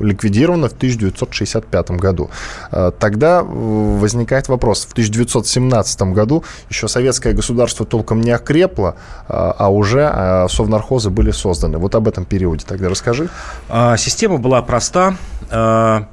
[0.00, 2.30] ликвидированы в 1965 году.
[2.72, 4.84] Э, тогда возникает вопрос.
[4.86, 8.96] В 1917 году еще советское государство толком не окрепло,
[9.28, 11.78] а уже совнархозы были созданы.
[11.78, 13.28] Вот об этом периоде тогда расскажи.
[13.68, 15.16] А, система была была проста.
[15.50, 16.04] Э,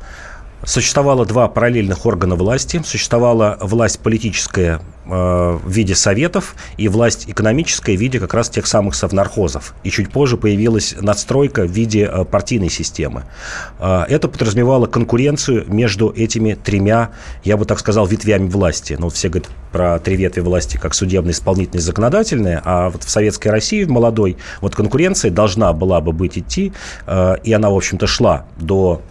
[0.65, 2.82] существовало два параллельных органа власти.
[2.84, 8.96] Существовала власть политическая в виде советов и власть экономическая в виде как раз тех самых
[8.96, 9.76] совнархозов.
[9.84, 13.24] И чуть позже появилась надстройка в виде э, партийной системы.
[13.80, 17.12] Э, это подразумевало конкуренцию между этими тремя,
[17.44, 18.96] я бы так сказал, ветвями власти.
[18.98, 23.10] Ну, все говорят про три ветви власти, как судебная, исполнительная и законодательная, а вот в
[23.10, 26.74] советской России, в молодой, вот конкуренция должна была бы быть идти,
[27.44, 29.02] и она, в общем-то, шла до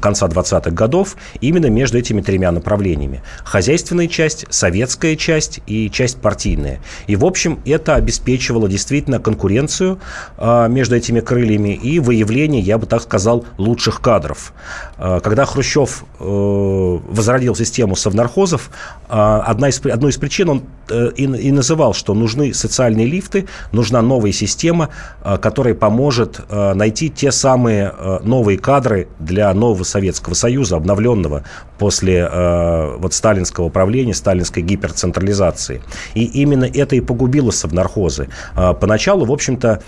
[0.00, 3.22] конца 20-х годов именно между этими тремя направлениями.
[3.44, 6.80] Хозяйственная часть, советская часть и часть партийная.
[7.06, 9.98] И, в общем, это обеспечивало действительно конкуренцию
[10.36, 14.52] э, между этими крыльями и выявление, я бы так сказал, лучших кадров.
[14.98, 18.70] Э, когда Хрущев э, возродил систему совнархозов,
[19.08, 23.46] э, одна из, одной из причин он э, и, и называл, что нужны социальные лифты,
[23.72, 24.90] нужна новая система,
[25.22, 31.44] которая поможет э, найти те самые э, новые кадры для нового Советского Союза, обновленного
[31.78, 35.82] после э, вот сталинского правления, сталинской гиперцентрализации централизации.
[36.14, 38.28] И именно это и погубило совнархозы.
[38.54, 39.82] А, поначалу, в общем-то,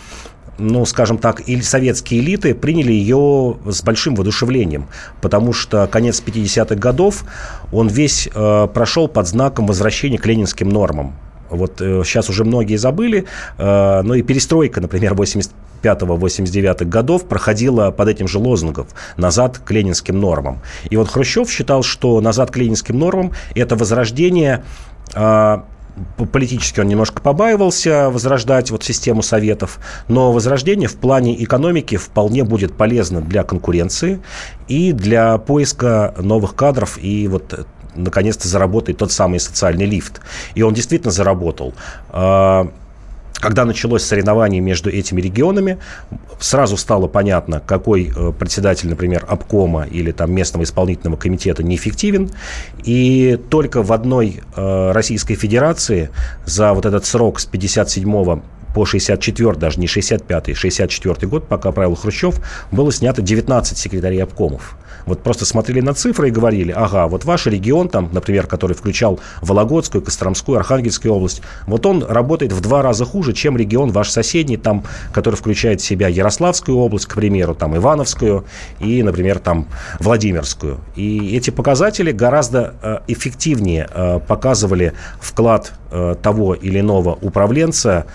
[0.59, 4.89] ну, скажем так, или советские элиты приняли ее с большим воодушевлением,
[5.21, 7.25] потому что конец 50-х годов,
[7.73, 11.15] он весь э, прошел под знаком возвращения к ленинским нормам.
[11.51, 13.25] Вот э, сейчас уже многие забыли,
[13.59, 20.19] э, но и перестройка, например, 85-89 годов проходила под этим же лозунгом «назад к ленинским
[20.21, 20.61] нормам».
[20.91, 24.65] И вот Хрущев считал, что «назад к ленинским нормам»– это возрождение
[25.15, 25.65] а,
[26.33, 32.77] политически он немножко побаивался возрождать вот систему советов, но возрождение в плане экономики вполне будет
[32.77, 34.21] полезно для конкуренции
[34.69, 37.67] и для поиска новых кадров и вот
[37.99, 40.21] наконец-то заработает тот самый социальный лифт.
[40.55, 41.75] И он действительно заработал.
[42.11, 42.71] А,
[43.41, 45.79] когда началось соревнование между этими регионами,
[46.41, 52.31] сразу стало понятно, какой э, председатель, например, обкома или там местного исполнительного комитета неэффективен.
[52.85, 56.11] И только в одной э, Российской Федерации
[56.47, 58.43] за вот этот срок с 57 по
[58.75, 64.77] по 64, даже не 65, 64 год, пока правил Хрущев, было снято 19 секретарей обкомов.
[65.09, 69.21] Вот просто смотрели на цифры и говорили, ага, вот ваш регион, там, например, который включал
[69.41, 74.57] Вологодскую, Костромскую, Архангельскую область, вот он работает в два раза хуже, чем регион ваш соседний,
[74.57, 78.45] там, который включает в себя Ярославскую область, к примеру, там, Ивановскую
[78.81, 79.67] и, например, там,
[79.99, 80.79] Владимирскую.
[80.95, 88.07] И эти показатели гораздо э, эффективнее э, показывали вклад э, того или иного управленца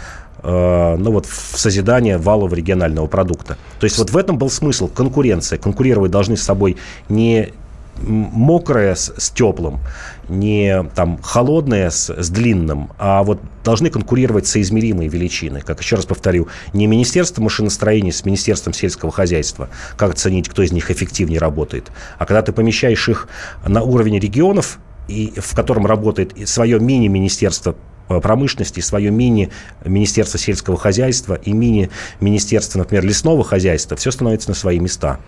[0.43, 3.57] ну вот в созидание валового регионального продукта.
[3.79, 5.57] То есть вот в этом был смысл конкуренция.
[5.57, 6.77] Конкурировать должны с собой
[7.09, 7.53] не
[8.01, 9.79] мокрое с, с теплым,
[10.27, 15.61] не там холодное с, с длинным, а вот должны конкурировать соизмеримые величины.
[15.61, 20.71] Как еще раз повторю, не Министерство машиностроения с Министерством сельского хозяйства, как оценить, кто из
[20.71, 23.27] них эффективнее работает, а когда ты помещаешь их
[23.65, 31.35] на уровень регионов, и в котором работает свое мини-министерство Э, промышленности, свое мини-министерство сельского хозяйства
[31.35, 35.19] и мини-министерство, например, лесного хозяйства, все становится на свои места.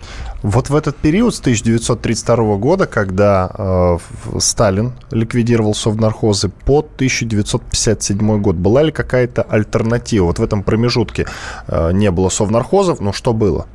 [0.41, 3.97] Вот в этот период с 1932 года, когда э,
[4.39, 10.25] Сталин ликвидировал совнархозы, по 1957 год, была ли какая-то альтернатива?
[10.25, 11.27] Вот в этом промежутке
[11.67, 13.67] э, не было совнархозов, но что было?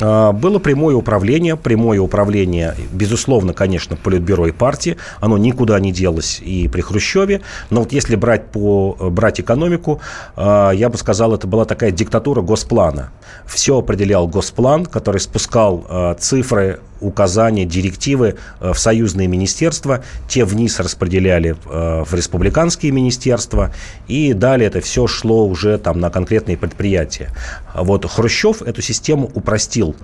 [0.00, 6.40] А, было прямое управление, прямое управление, безусловно, конечно, политбюро и партии, оно никуда не делось
[6.40, 10.00] и при Хрущеве, но вот если брать, по, брать экономику,
[10.36, 13.10] а, я бы сказал, это была такая диктатура госплана.
[13.46, 20.80] Все определял госплан, который спускал а, цифры указания, директивы э, в союзные министерства, те вниз
[20.80, 23.72] распределяли э, в республиканские министерства,
[24.08, 27.30] и далее это все шло уже там на конкретные предприятия.
[27.74, 29.94] Вот Хрущев эту систему упростил.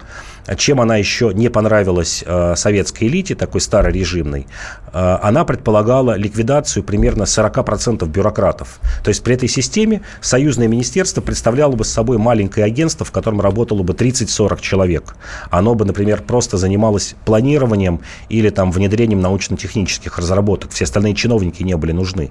[0.56, 4.46] Чем она еще не понравилась э, советской элите, такой старорежимной,
[4.92, 8.80] она предполагала ликвидацию примерно 40% бюрократов.
[9.04, 13.40] То есть при этой системе союзное министерство представляло бы с собой маленькое агентство, в котором
[13.40, 15.14] работало бы 30-40 человек.
[15.50, 16.56] Оно бы, например, просто
[16.90, 20.70] занималось планированием или там внедрением научно-технических разработок.
[20.72, 22.30] Все остальные чиновники не были нужны.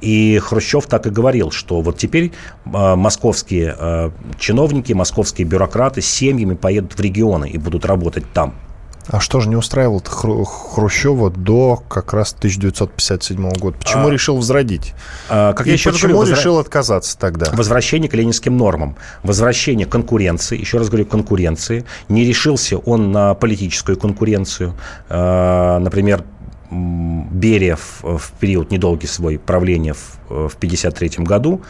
[0.00, 2.32] И Хрущев так и говорил, что вот теперь
[2.64, 8.54] э, московские э, чиновники, московские бюрократы с семьями поедут в регионы и будут работать там.
[9.10, 13.78] А что же не устраивало Хрущева до как раз 1957 года?
[13.78, 14.94] Почему а, решил возродить?
[15.30, 16.66] А, как И я еще почему говорю, решил возра...
[16.66, 17.50] отказаться тогда?
[17.52, 18.96] Возвращение к ленинским нормам.
[19.22, 20.58] Возвращение конкуренции.
[20.58, 21.86] Еще раз говорю, конкуренции.
[22.08, 24.74] Не решился он на политическую конкуренцию.
[25.08, 26.24] А, например,
[26.70, 31.62] Берия в, в период недолгий свой правления в, в 1953 году,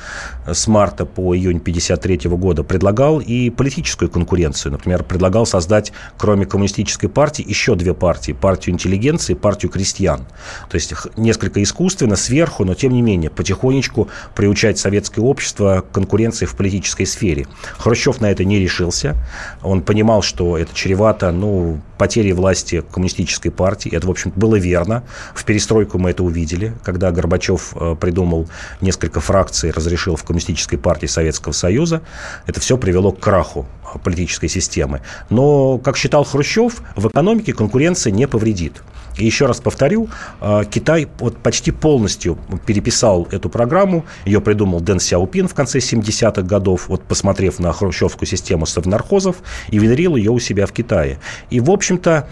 [0.44, 4.72] с марта по июнь 1953 года, предлагал и политическую конкуренцию.
[4.72, 8.32] Например, предлагал создать, кроме коммунистической партии, еще две партии.
[8.32, 10.26] Партию интеллигенции и партию крестьян.
[10.68, 16.46] То есть несколько искусственно, сверху, но тем не менее, потихонечку приучать советское общество к конкуренции
[16.46, 17.46] в политической сфере.
[17.78, 19.16] Хрущев на это не решился.
[19.62, 23.94] Он понимал, что это чревато ну, потерей власти коммунистической партии.
[23.94, 25.04] Это, в общем было верно верно.
[25.34, 28.48] В перестройку мы это увидели, когда Горбачев э, придумал
[28.80, 32.02] несколько фракций, разрешил в Коммунистической партии Советского Союза.
[32.46, 33.66] Это все привело к краху
[34.04, 35.00] политической системы.
[35.30, 38.82] Но, как считал Хрущев, в экономике конкуренция не повредит.
[39.16, 40.08] И еще раз повторю,
[40.40, 44.04] э, Китай вот почти полностью переписал эту программу.
[44.26, 49.36] Ее придумал Дэн Сяопин в конце 70-х годов, вот посмотрев на хрущевскую систему совнархозов,
[49.70, 51.18] и внедрил ее у себя в Китае.
[51.50, 52.28] И, в общем-то,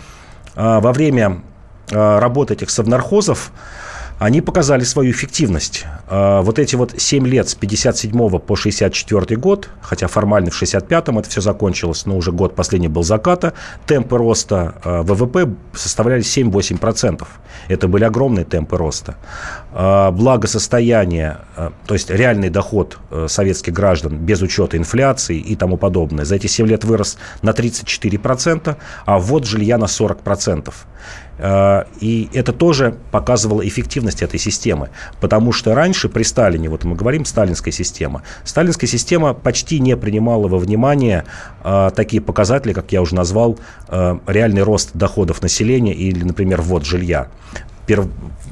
[0.55, 1.41] э, во время Э,
[1.91, 3.53] работы этих совнархозов,
[4.19, 5.85] они показали свою эффективность.
[6.09, 11.19] Э, вот эти вот 7 лет с 57 по 64 год, хотя формально в 65-м
[11.19, 13.53] это все закончилось, но уже год последний был заката,
[13.87, 17.27] темпы роста э, ВВП составляли 7-8%.
[17.69, 19.17] Это были огромные темпы роста.
[19.73, 21.39] Благосостояние,
[21.87, 26.67] то есть реальный доход советских граждан без учета инфляции и тому подобное, за эти 7
[26.67, 30.73] лет вырос на 34%, а ввод жилья на 40%.
[31.39, 34.91] Э, и это тоже показывало эффективность этой системы.
[35.21, 40.49] Потому что раньше при Сталине, вот мы говорим сталинская система, сталинская система почти не принимала
[40.49, 41.25] во внимание
[41.65, 46.85] э, такие показатели, как я уже назвал, э, реальный рост доходов населения или, например, ввод
[46.85, 47.29] жилья.
[47.87, 48.09] Перв,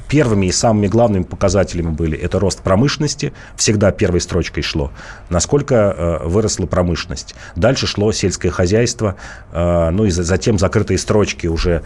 [0.09, 4.92] первыми и самыми главными показателями были это рост промышленности, всегда первой строчкой шло,
[5.29, 7.35] насколько э, выросла промышленность.
[7.57, 9.16] Дальше шло сельское хозяйство,
[9.53, 11.83] э, ну и затем закрытые строчки уже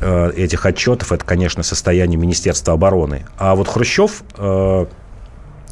[0.00, 3.26] Э, этих отчетов, это, конечно, состояние Министерства обороны.
[3.38, 4.86] А вот Хрущев э,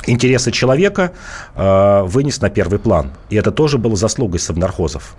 [0.06, 1.12] интересы человека
[1.54, 3.12] э, вынес на первый план.
[3.30, 5.14] И это тоже было заслугой совнархозов.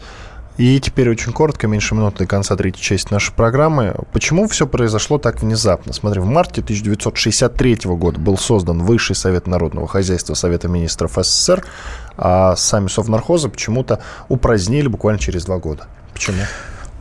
[0.58, 3.96] И теперь очень коротко, меньше минуты до конца третьей части нашей программы.
[4.12, 5.94] Почему все произошло так внезапно?
[5.94, 11.64] Смотри, в марте 1963 года был создан Высший Совет Народного Хозяйства Совета Министров СССР.
[12.18, 15.88] а сами совнархозы почему-то упразднили буквально через два года.
[16.14, 16.44] Почему?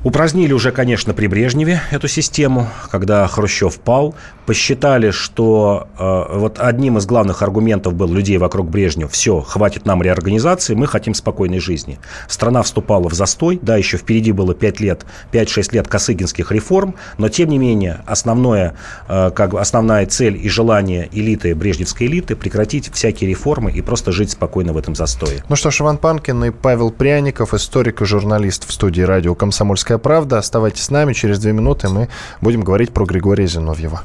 [0.05, 4.14] Упразднили уже, конечно, при Брежневе эту систему, когда Хрущев пал.
[4.46, 10.01] Посчитали, что э, вот одним из главных аргументов был людей вокруг Брежнева, все, хватит нам
[10.01, 11.99] реорганизации, мы хотим спокойной жизни.
[12.28, 17.28] Страна вступала в застой, да, еще впереди было 5 лет, 5-6 лет косыгинских реформ, но
[17.28, 18.74] тем не менее основное,
[19.09, 24.30] э, как основная цель и желание элиты, брежневской элиты, прекратить всякие реформы и просто жить
[24.30, 25.44] спокойно в этом застое.
[25.49, 29.88] Ну что ж, Иван Панкин и Павел Пряников, историк и журналист в студии радио «Комсомольская
[29.89, 30.39] «Комсомольская правда».
[30.39, 31.12] Оставайтесь с нами.
[31.14, 32.09] Через две минуты мы
[32.41, 34.03] будем говорить про Григория Зиновьева.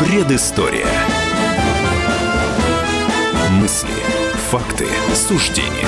[0.00, 0.86] Предыстория.
[3.50, 3.88] Мысли,
[4.50, 5.86] факты, суждения.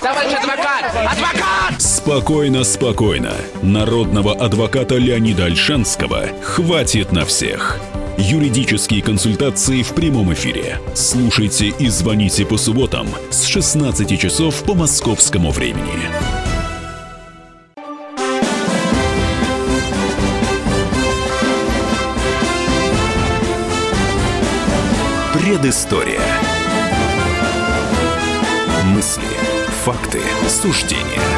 [0.00, 0.84] Товарищ адвокат!
[0.94, 1.80] Адвокат!
[1.80, 3.32] Спокойно, спокойно.
[3.62, 7.78] Народного адвоката Леонида Альшанского хватит на всех.
[8.22, 10.78] Юридические консультации в прямом эфире.
[10.94, 15.86] Слушайте и звоните по субботам с 16 часов по московскому времени.
[25.32, 26.20] Предыстория.
[28.84, 29.22] Мысли,
[29.82, 31.29] факты, суждения.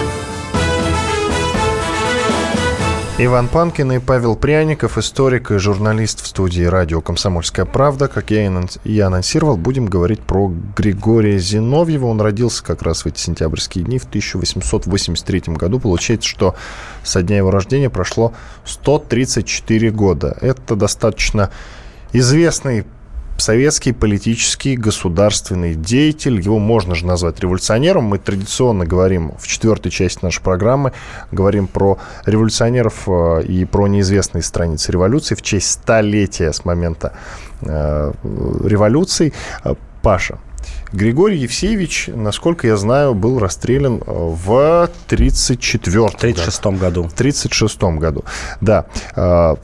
[3.24, 8.08] Иван Панкин и Павел Пряников, историк и журналист в студии радио «Комсомольская правда».
[8.08, 8.50] Как я
[8.82, 12.06] и анонсировал, будем говорить про Григория Зиновьева.
[12.06, 15.78] Он родился как раз в эти сентябрьские дни в 1883 году.
[15.78, 16.56] Получается, что
[17.04, 18.32] со дня его рождения прошло
[18.64, 20.36] 134 года.
[20.40, 21.50] Это достаточно
[22.12, 22.84] известный
[23.38, 26.40] советский политический государственный деятель.
[26.40, 28.04] Его можно же назвать революционером.
[28.04, 30.92] Мы традиционно говорим в четвертой части нашей программы,
[31.30, 37.12] говорим про революционеров э, и про неизвестные страницы революции в честь столетия с момента
[37.62, 39.32] э, революции.
[39.64, 40.38] Э, Паша,
[40.92, 47.04] Григорий Евсеевич, насколько я знаю, был расстрелян э, в 34 В 36 году.
[47.04, 48.24] В 36 году,
[48.60, 48.86] да.
[49.14, 49.56] А,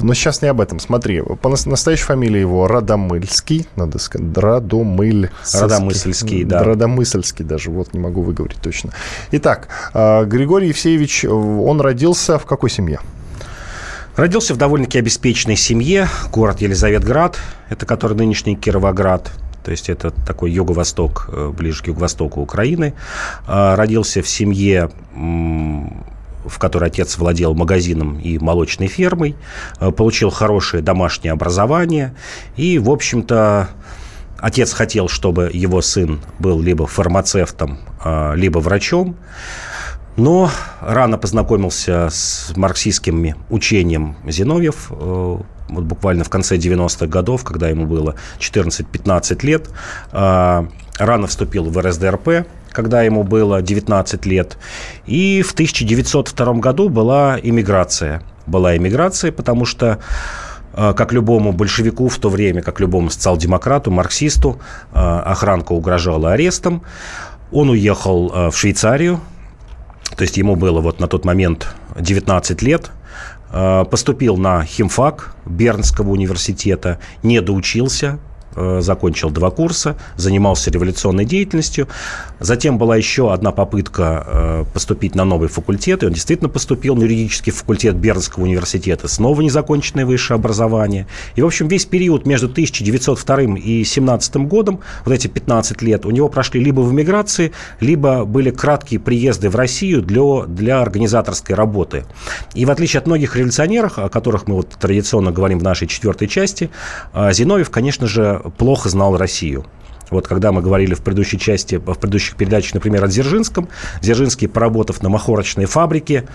[0.00, 0.78] но сейчас не об этом.
[0.78, 5.30] Смотри, по настоящей фамилии его Радомыльский, надо сказать, Радомыль.
[5.52, 6.62] Радомысльский, да.
[6.62, 8.92] Радомысльский даже, вот не могу выговорить точно.
[9.32, 13.00] Итак, а, Григорий Евсеевич, он родился в какой семье?
[14.16, 17.38] Родился в довольно-таки обеспеченной семье, город Елизаветград,
[17.68, 19.30] это который нынешний Кировоград.
[19.66, 22.94] То есть это такой юго-восток, э, ближе к юго-востоку Украины.
[23.48, 24.90] А, родился в семье
[26.44, 29.34] в которой отец владел магазином и молочной фермой,
[29.80, 32.14] э, получил хорошее домашнее образование.
[32.54, 33.70] И, в общем-то,
[34.38, 39.16] отец хотел, чтобы его сын был либо фармацевтом, а, либо врачом,
[40.16, 40.50] но
[40.80, 45.38] рано познакомился с марксистским учением Зиновьев, э,
[45.68, 49.68] вот буквально в конце 90-х годов, когда ему было 14-15 лет,
[50.12, 54.58] а, рано вступил в РСДРП, когда ему было 19 лет.
[55.06, 58.22] И в 1902 году была иммиграция.
[58.46, 59.98] Была иммиграция, потому что
[60.72, 64.60] а, как любому большевику в то время, как любому социал-демократу, марксисту,
[64.92, 66.82] а, охранка угрожала арестом.
[67.52, 69.20] Он уехал в Швейцарию,
[70.14, 72.90] то есть ему было вот на тот момент 19 лет–
[73.52, 78.18] Э, поступил на химфак Бернского университета, не доучился,
[78.58, 81.88] Э, закончил два курса, занимался революционной деятельностью.
[82.38, 87.02] Затем была еще одна попытка э, поступить на новый факультет, и он действительно поступил на
[87.02, 91.06] юридический факультет Бернского университета, снова незаконченное высшее образование.
[91.34, 96.10] И, в общем, весь период между 1902 и 17 годом, вот эти 15 лет, у
[96.10, 102.04] него прошли либо в эмиграции, либо были краткие приезды в Россию для, для организаторской работы.
[102.54, 106.28] И в отличие от многих революционеров, о которых мы вот традиционно говорим в нашей четвертой
[106.28, 106.70] части,
[107.14, 109.64] э, Зиновьев, конечно же, плохо знал Россию.
[110.10, 113.68] Вот когда мы говорили в предыдущей части, в предыдущих передачах, например, о Дзержинском,
[114.00, 116.26] Дзержинский, поработав на махорочной фабрике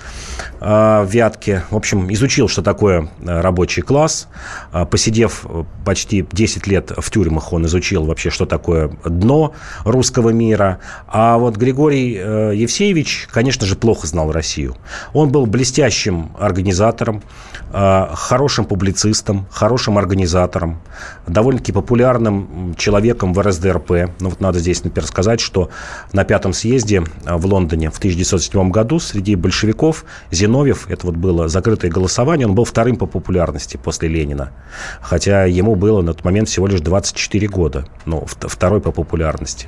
[0.60, 4.28] э, в Вятке, в общем, изучил, что такое э, рабочий класс,
[4.74, 5.46] э, посидев
[5.86, 9.54] почти 10 лет в тюрьмах, он изучил вообще, что такое дно
[9.86, 10.80] русского мира.
[11.08, 14.76] А вот Григорий э, Евсеевич, конечно же, плохо знал Россию.
[15.14, 17.24] Он был блестящим организатором,
[17.72, 20.82] э, хорошим публицистом, хорошим организатором,
[21.26, 24.12] довольно-таки популярным человеком в РСДР РСДРП.
[24.20, 25.70] Ну вот надо здесь, например, сказать, что
[26.14, 31.48] на пятом съезде а, в Лондоне в 1907 году среди большевиков Зиновьев, это вот было
[31.48, 34.52] закрытое голосование, он был вторым по популярности после Ленина.
[35.02, 37.86] Хотя ему было на тот момент всего лишь 24 года.
[38.06, 39.68] Ну, второй по популярности.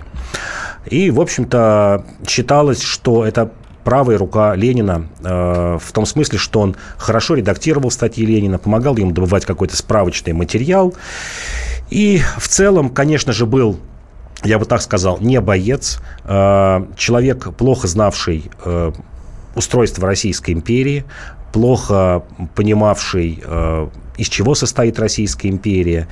[0.85, 3.51] И, в общем-то, считалось, что это
[3.83, 9.11] правая рука Ленина э, в том смысле, что он хорошо редактировал статьи Ленина, помогал ему
[9.11, 10.93] добывать какой-то справочный материал.
[11.89, 13.79] И в целом, конечно же, был
[14.43, 18.91] я бы так сказал, не боец, э, человек, плохо знавший э,
[19.55, 21.05] устройство Российской империи,
[21.53, 22.23] плохо
[22.55, 26.07] понимавший, э, из чего состоит Российская империя.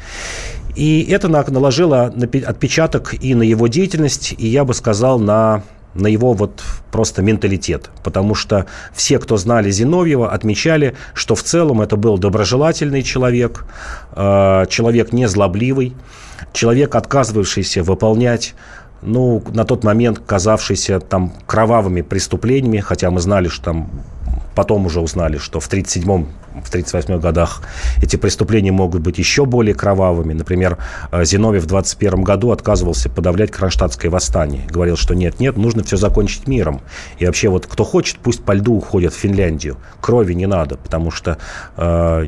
[0.75, 5.63] И это наложило отпечаток и на его деятельность, и я бы сказал, на
[5.93, 6.61] на его вот
[6.91, 7.89] просто менталитет.
[8.03, 13.65] Потому что все, кто знали Зиновьева, отмечали, что в целом это был доброжелательный человек,
[14.15, 15.93] человек незлобливый,
[16.53, 18.55] человек, отказывавшийся выполнять
[19.01, 23.89] ну, на тот момент казавшийся там кровавыми преступлениями, хотя мы знали, что там
[24.55, 27.61] потом уже узнали, что в 1937 в 1938 годах
[28.01, 30.33] эти преступления могут быть еще более кровавыми.
[30.33, 30.77] Например,
[31.11, 34.67] э, Зиновьев в 21 году отказывался подавлять кронштадтское восстание.
[34.69, 36.81] Говорил, что нет, нет, нужно все закончить миром.
[37.19, 39.77] И вообще вот кто хочет, пусть по льду уходит в Финляндию.
[40.01, 41.37] Крови не надо, потому что
[41.77, 42.27] э,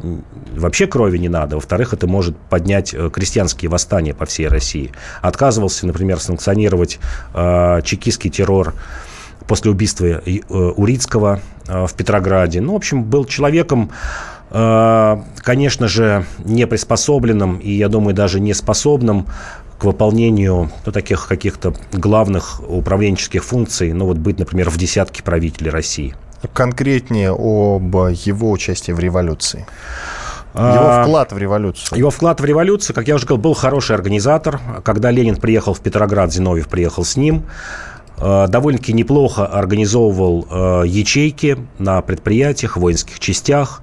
[0.56, 1.56] вообще крови не надо.
[1.56, 4.92] Во-вторых, это может поднять э, крестьянские восстания по всей России.
[5.22, 7.00] Отказывался, например, санкционировать
[7.34, 8.74] э, чекистский террор
[9.48, 12.62] после убийства э, Урицкого э, в Петрограде.
[12.62, 13.92] Ну, в общем, был человеком,
[14.52, 19.28] э, конечно же, не приспособленным и, я думаю, даже не способным
[19.78, 25.72] к выполнению ну, таких каких-то главных управленческих функций, ну вот быть, например, в десятке правителей
[25.72, 26.16] России.
[26.54, 29.66] Конкретнее об его участии в революции.
[30.54, 31.98] Его а, вклад в революцию.
[31.98, 34.60] Его вклад в революцию, как я уже говорил, был хороший организатор.
[34.84, 37.44] Когда Ленин приехал в Петроград, Зиновьев приехал с ним.
[38.26, 43.82] Э, довольно-таки неплохо организовывал э, ячейки на предприятиях, воинских частях.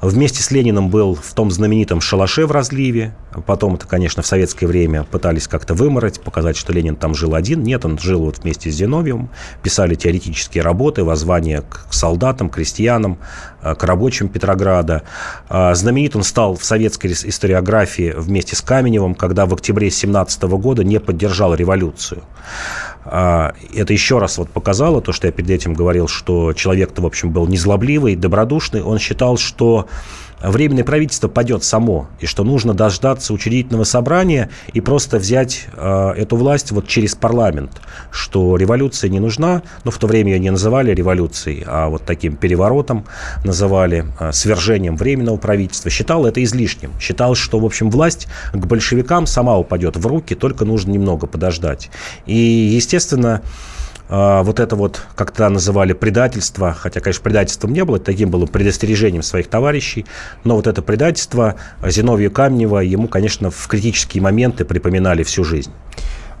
[0.00, 3.14] Вместе с Лениным был в том знаменитом шалаше в разливе.
[3.46, 7.62] Потом это, конечно, в советское время пытались как-то вымороть, показать, что Ленин там жил один.
[7.62, 9.28] Нет, он жил вот вместе с Зиновьевым.
[9.62, 13.18] Писали теоретические работы, воззвания к солдатам, крестьянам,
[13.60, 15.02] э, к рабочим Петрограда.
[15.50, 20.98] Знаменит он стал в советской историографии вместе с Каменевым, когда в октябре 17 года не
[20.98, 22.22] поддержал революцию.
[23.04, 27.06] А, это еще раз вот показало то, что я перед этим говорил, что человек-то, в
[27.06, 28.82] общем, был незлобливый, добродушный.
[28.82, 29.88] Он считал, что
[30.42, 36.36] временное правительство падет само, и что нужно дождаться учредительного собрания и просто взять э, эту
[36.36, 37.80] власть вот через парламент,
[38.10, 42.36] что революция не нужна, но в то время ее не называли революцией, а вот таким
[42.36, 43.04] переворотом
[43.44, 45.90] называли, э, свержением временного правительства.
[45.90, 46.92] Считал это излишним.
[47.00, 51.90] Считал, что, в общем, власть к большевикам сама упадет в руки, только нужно немного подождать.
[52.26, 53.42] И, естественно,
[54.12, 59.22] вот это вот, как тогда называли, предательство, хотя, конечно, предательством не было, таким было предостережением
[59.22, 60.04] своих товарищей,
[60.44, 65.72] но вот это предательство Зиновью Камнева ему, конечно, в критические моменты припоминали всю жизнь.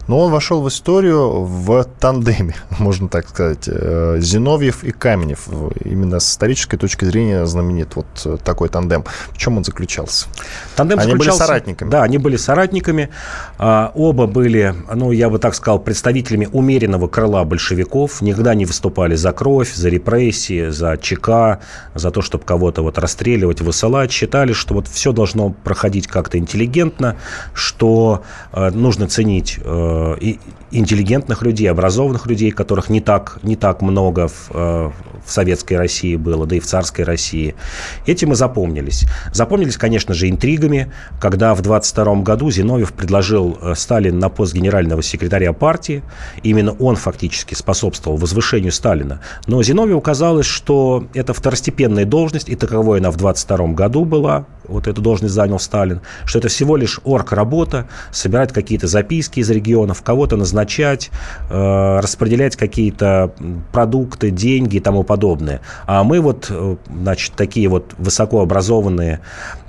[0.08, 3.68] Но он вошел в историю в тандеме, можно так сказать.
[3.68, 5.48] Э, Зиновьев и Каменев.
[5.84, 9.04] Именно с исторической точки зрения знаменит вот э, такой тандем.
[9.30, 10.26] В чем он заключался?
[10.74, 11.90] Тандем они заключался, были соратниками.
[11.90, 13.10] Да, они были соратниками.
[13.58, 18.22] А, оба были, ну, я бы так сказал, представителями умеренного крыла большевиков.
[18.22, 21.60] Никогда не выступали за кровь, за репрессии, за ЧК,
[21.94, 24.10] за то, чтобы кого-то вот расстреливать, высылать.
[24.10, 27.16] Считали, что вот все должно проходить как-то интеллигентно,
[27.54, 28.22] что
[28.52, 29.60] э, нужно ценить
[29.92, 30.16] Э,
[30.74, 34.90] интеллигентных людей, образованных людей, которых не так, не так много в, э,
[35.22, 37.54] в советской России было, да и в царской России.
[38.06, 39.04] Этим и запомнились.
[39.34, 40.90] Запомнились, конечно же, интригами,
[41.20, 46.02] когда в 22 году Зиновьев предложил э, Сталин на пост генерального секретаря партии.
[46.42, 49.20] Именно он фактически способствовал возвышению Сталина.
[49.46, 54.86] Но Зиновьеву казалось, что это второстепенная должность, и таковой она в 22 году была, вот
[54.88, 60.36] эту должность занял Сталин, что это всего лишь орг-работа, собирать какие-то записки из регионов, кого-то
[60.36, 61.10] назначать,
[61.50, 63.32] э, распределять какие-то
[63.72, 65.60] продукты, деньги и тому подобное.
[65.86, 69.20] А мы вот, э, значит, такие вот высокообразованные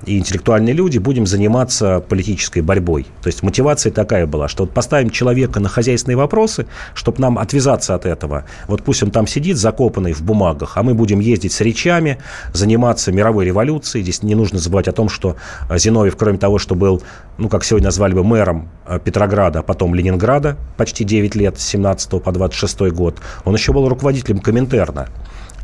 [0.05, 3.07] и интеллектуальные люди будем заниматься политической борьбой.
[3.21, 7.95] То есть мотивация такая была, что вот поставим человека на хозяйственные вопросы, чтобы нам отвязаться
[7.95, 8.45] от этого.
[8.67, 12.17] Вот пусть он там сидит, закопанный в бумагах, а мы будем ездить с речами,
[12.53, 14.03] заниматься мировой революцией.
[14.03, 15.35] Здесь не нужно забывать о том, что
[15.69, 17.01] Зиновьев, кроме того, что был,
[17.37, 21.65] ну, как сегодня назвали бы, мэром э, Петрограда, а потом Ленинграда почти 9 лет, с
[21.65, 25.09] 17 по 26 год, он еще был руководителем Коминтерна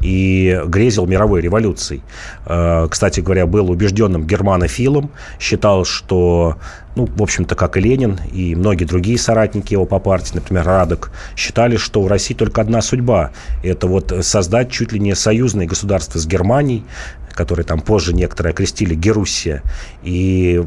[0.02, 2.02] и грезил мировой революцией.
[2.46, 6.58] Э, кстати говоря, был убежденным германофилом, считал, что,
[6.96, 11.12] ну, в общем-то, как и Ленин, и многие другие соратники его по партии, например, Радок,
[11.36, 13.32] считали, что у России только одна судьба–
[13.64, 16.84] это вот создать чуть ли не союзное государство с Германией,
[17.34, 19.64] которое там позже некоторые окрестили Геруссия,
[20.04, 20.64] и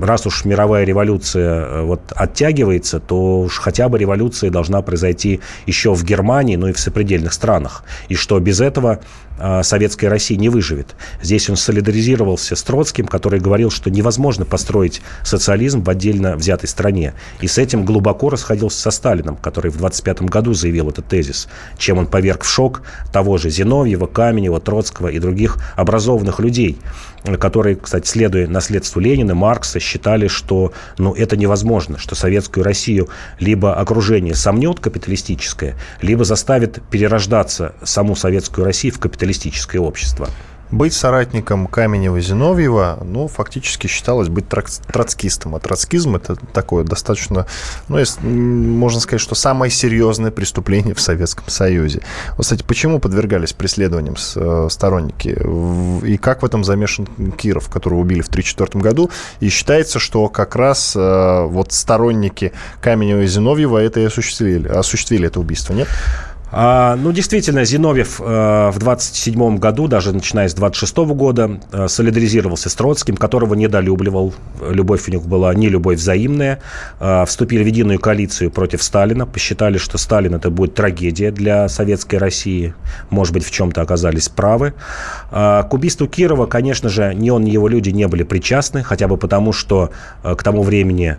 [0.00, 5.94] раз уж мировая революция э, вот оттягивается, то уж хотя бы революция должна произойти еще
[5.94, 7.84] в Германии, ну и в сопредельных странах.
[8.08, 9.00] И что без этого
[9.42, 10.94] э, советская Россия не выживет.
[11.20, 17.14] Здесь он солидаризировался с Троцким, который говорил, что невозможно построить социализм в отдельно взятой стране.
[17.40, 21.98] И с этим глубоко расходился со Сталином, который в 25 году заявил этот тезис, чем
[21.98, 22.82] он поверг в шок
[23.12, 26.78] того же Зиновьева, Каменева, Троцкого и других образованных людей
[27.38, 33.74] которые, кстати, следуя наследству Ленина, Маркса, считали, что ну, это невозможно, что советскую Россию либо
[33.74, 39.31] окружение сомнет капиталистическое, либо заставит перерождаться саму советскую Россию в капиталистическое
[39.78, 40.28] общество.
[40.72, 45.54] Быть соратником Каменева-Зиновьева, ну, фактически считалось быть троцкистом.
[45.54, 47.46] А троцкизм– это такое достаточно,
[47.88, 52.00] ну, если, можно сказать, что самое серьезное преступление в Советском Союзе.
[52.38, 55.36] Вот, кстати, почему подвергались преследованиям э, сторонники?
[56.06, 57.06] И как в этом замешан
[57.36, 59.10] Киров, которого убили в 1934 году?
[59.40, 65.26] И считается, что как раз э, вот сторонники Каменева и Зиновьева это и осуществили, осуществили
[65.26, 65.88] это убийство, нет?
[66.54, 72.68] А, ну, действительно, Зиновьев э, в 27 году, даже начиная с 26 года, э, солидаризировался
[72.68, 74.34] с Троцким, которого недолюбливал.
[74.68, 76.60] Любовь у них была не любовь взаимная.
[77.00, 79.24] Э, вступили в единую коалицию против Сталина.
[79.24, 82.74] Посчитали, что Сталин это будет трагедия для советской России.
[83.08, 84.74] Может быть, в чем-то оказались правы.
[85.30, 89.16] К убийству Кирова, конечно же, ни он, ни его люди не были причастны, хотя бы
[89.16, 89.90] потому, что
[90.22, 91.16] к тому времени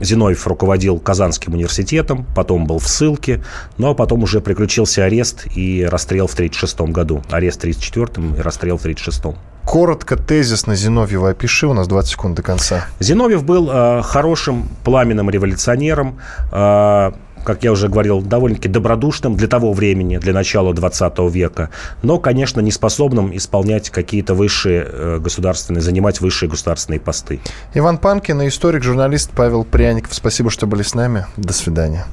[0.00, 3.42] Зиновьев руководил Казанским университетом, потом был в ссылке,
[3.76, 7.22] но потом уже приключился арест и расстрел в 1936 году.
[7.30, 9.38] Арест в 1934 и расстрел в 1936.
[9.68, 12.86] Коротко, тезисно Зиновьева опиши, у нас 20 секунд до конца.
[13.00, 16.18] Зиновьев был э, хорошим, пламенным революционером,
[16.50, 17.12] э,
[17.44, 21.70] как я уже говорил, довольно-таки добродушным для того времени, для начала 20 века,
[22.02, 27.40] но, конечно, не способным исполнять какие-то высшие э, государственные, занимать высшие государственные посты.
[27.74, 30.14] Иван Панкин и историк, журналист Павел Пряников.
[30.14, 31.26] Спасибо, что были с нами.
[31.36, 32.04] До свидания.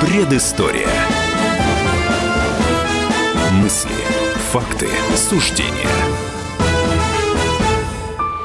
[0.00, 0.88] Предыстория.
[3.52, 3.90] Мысли,
[4.52, 5.88] факты, суждения–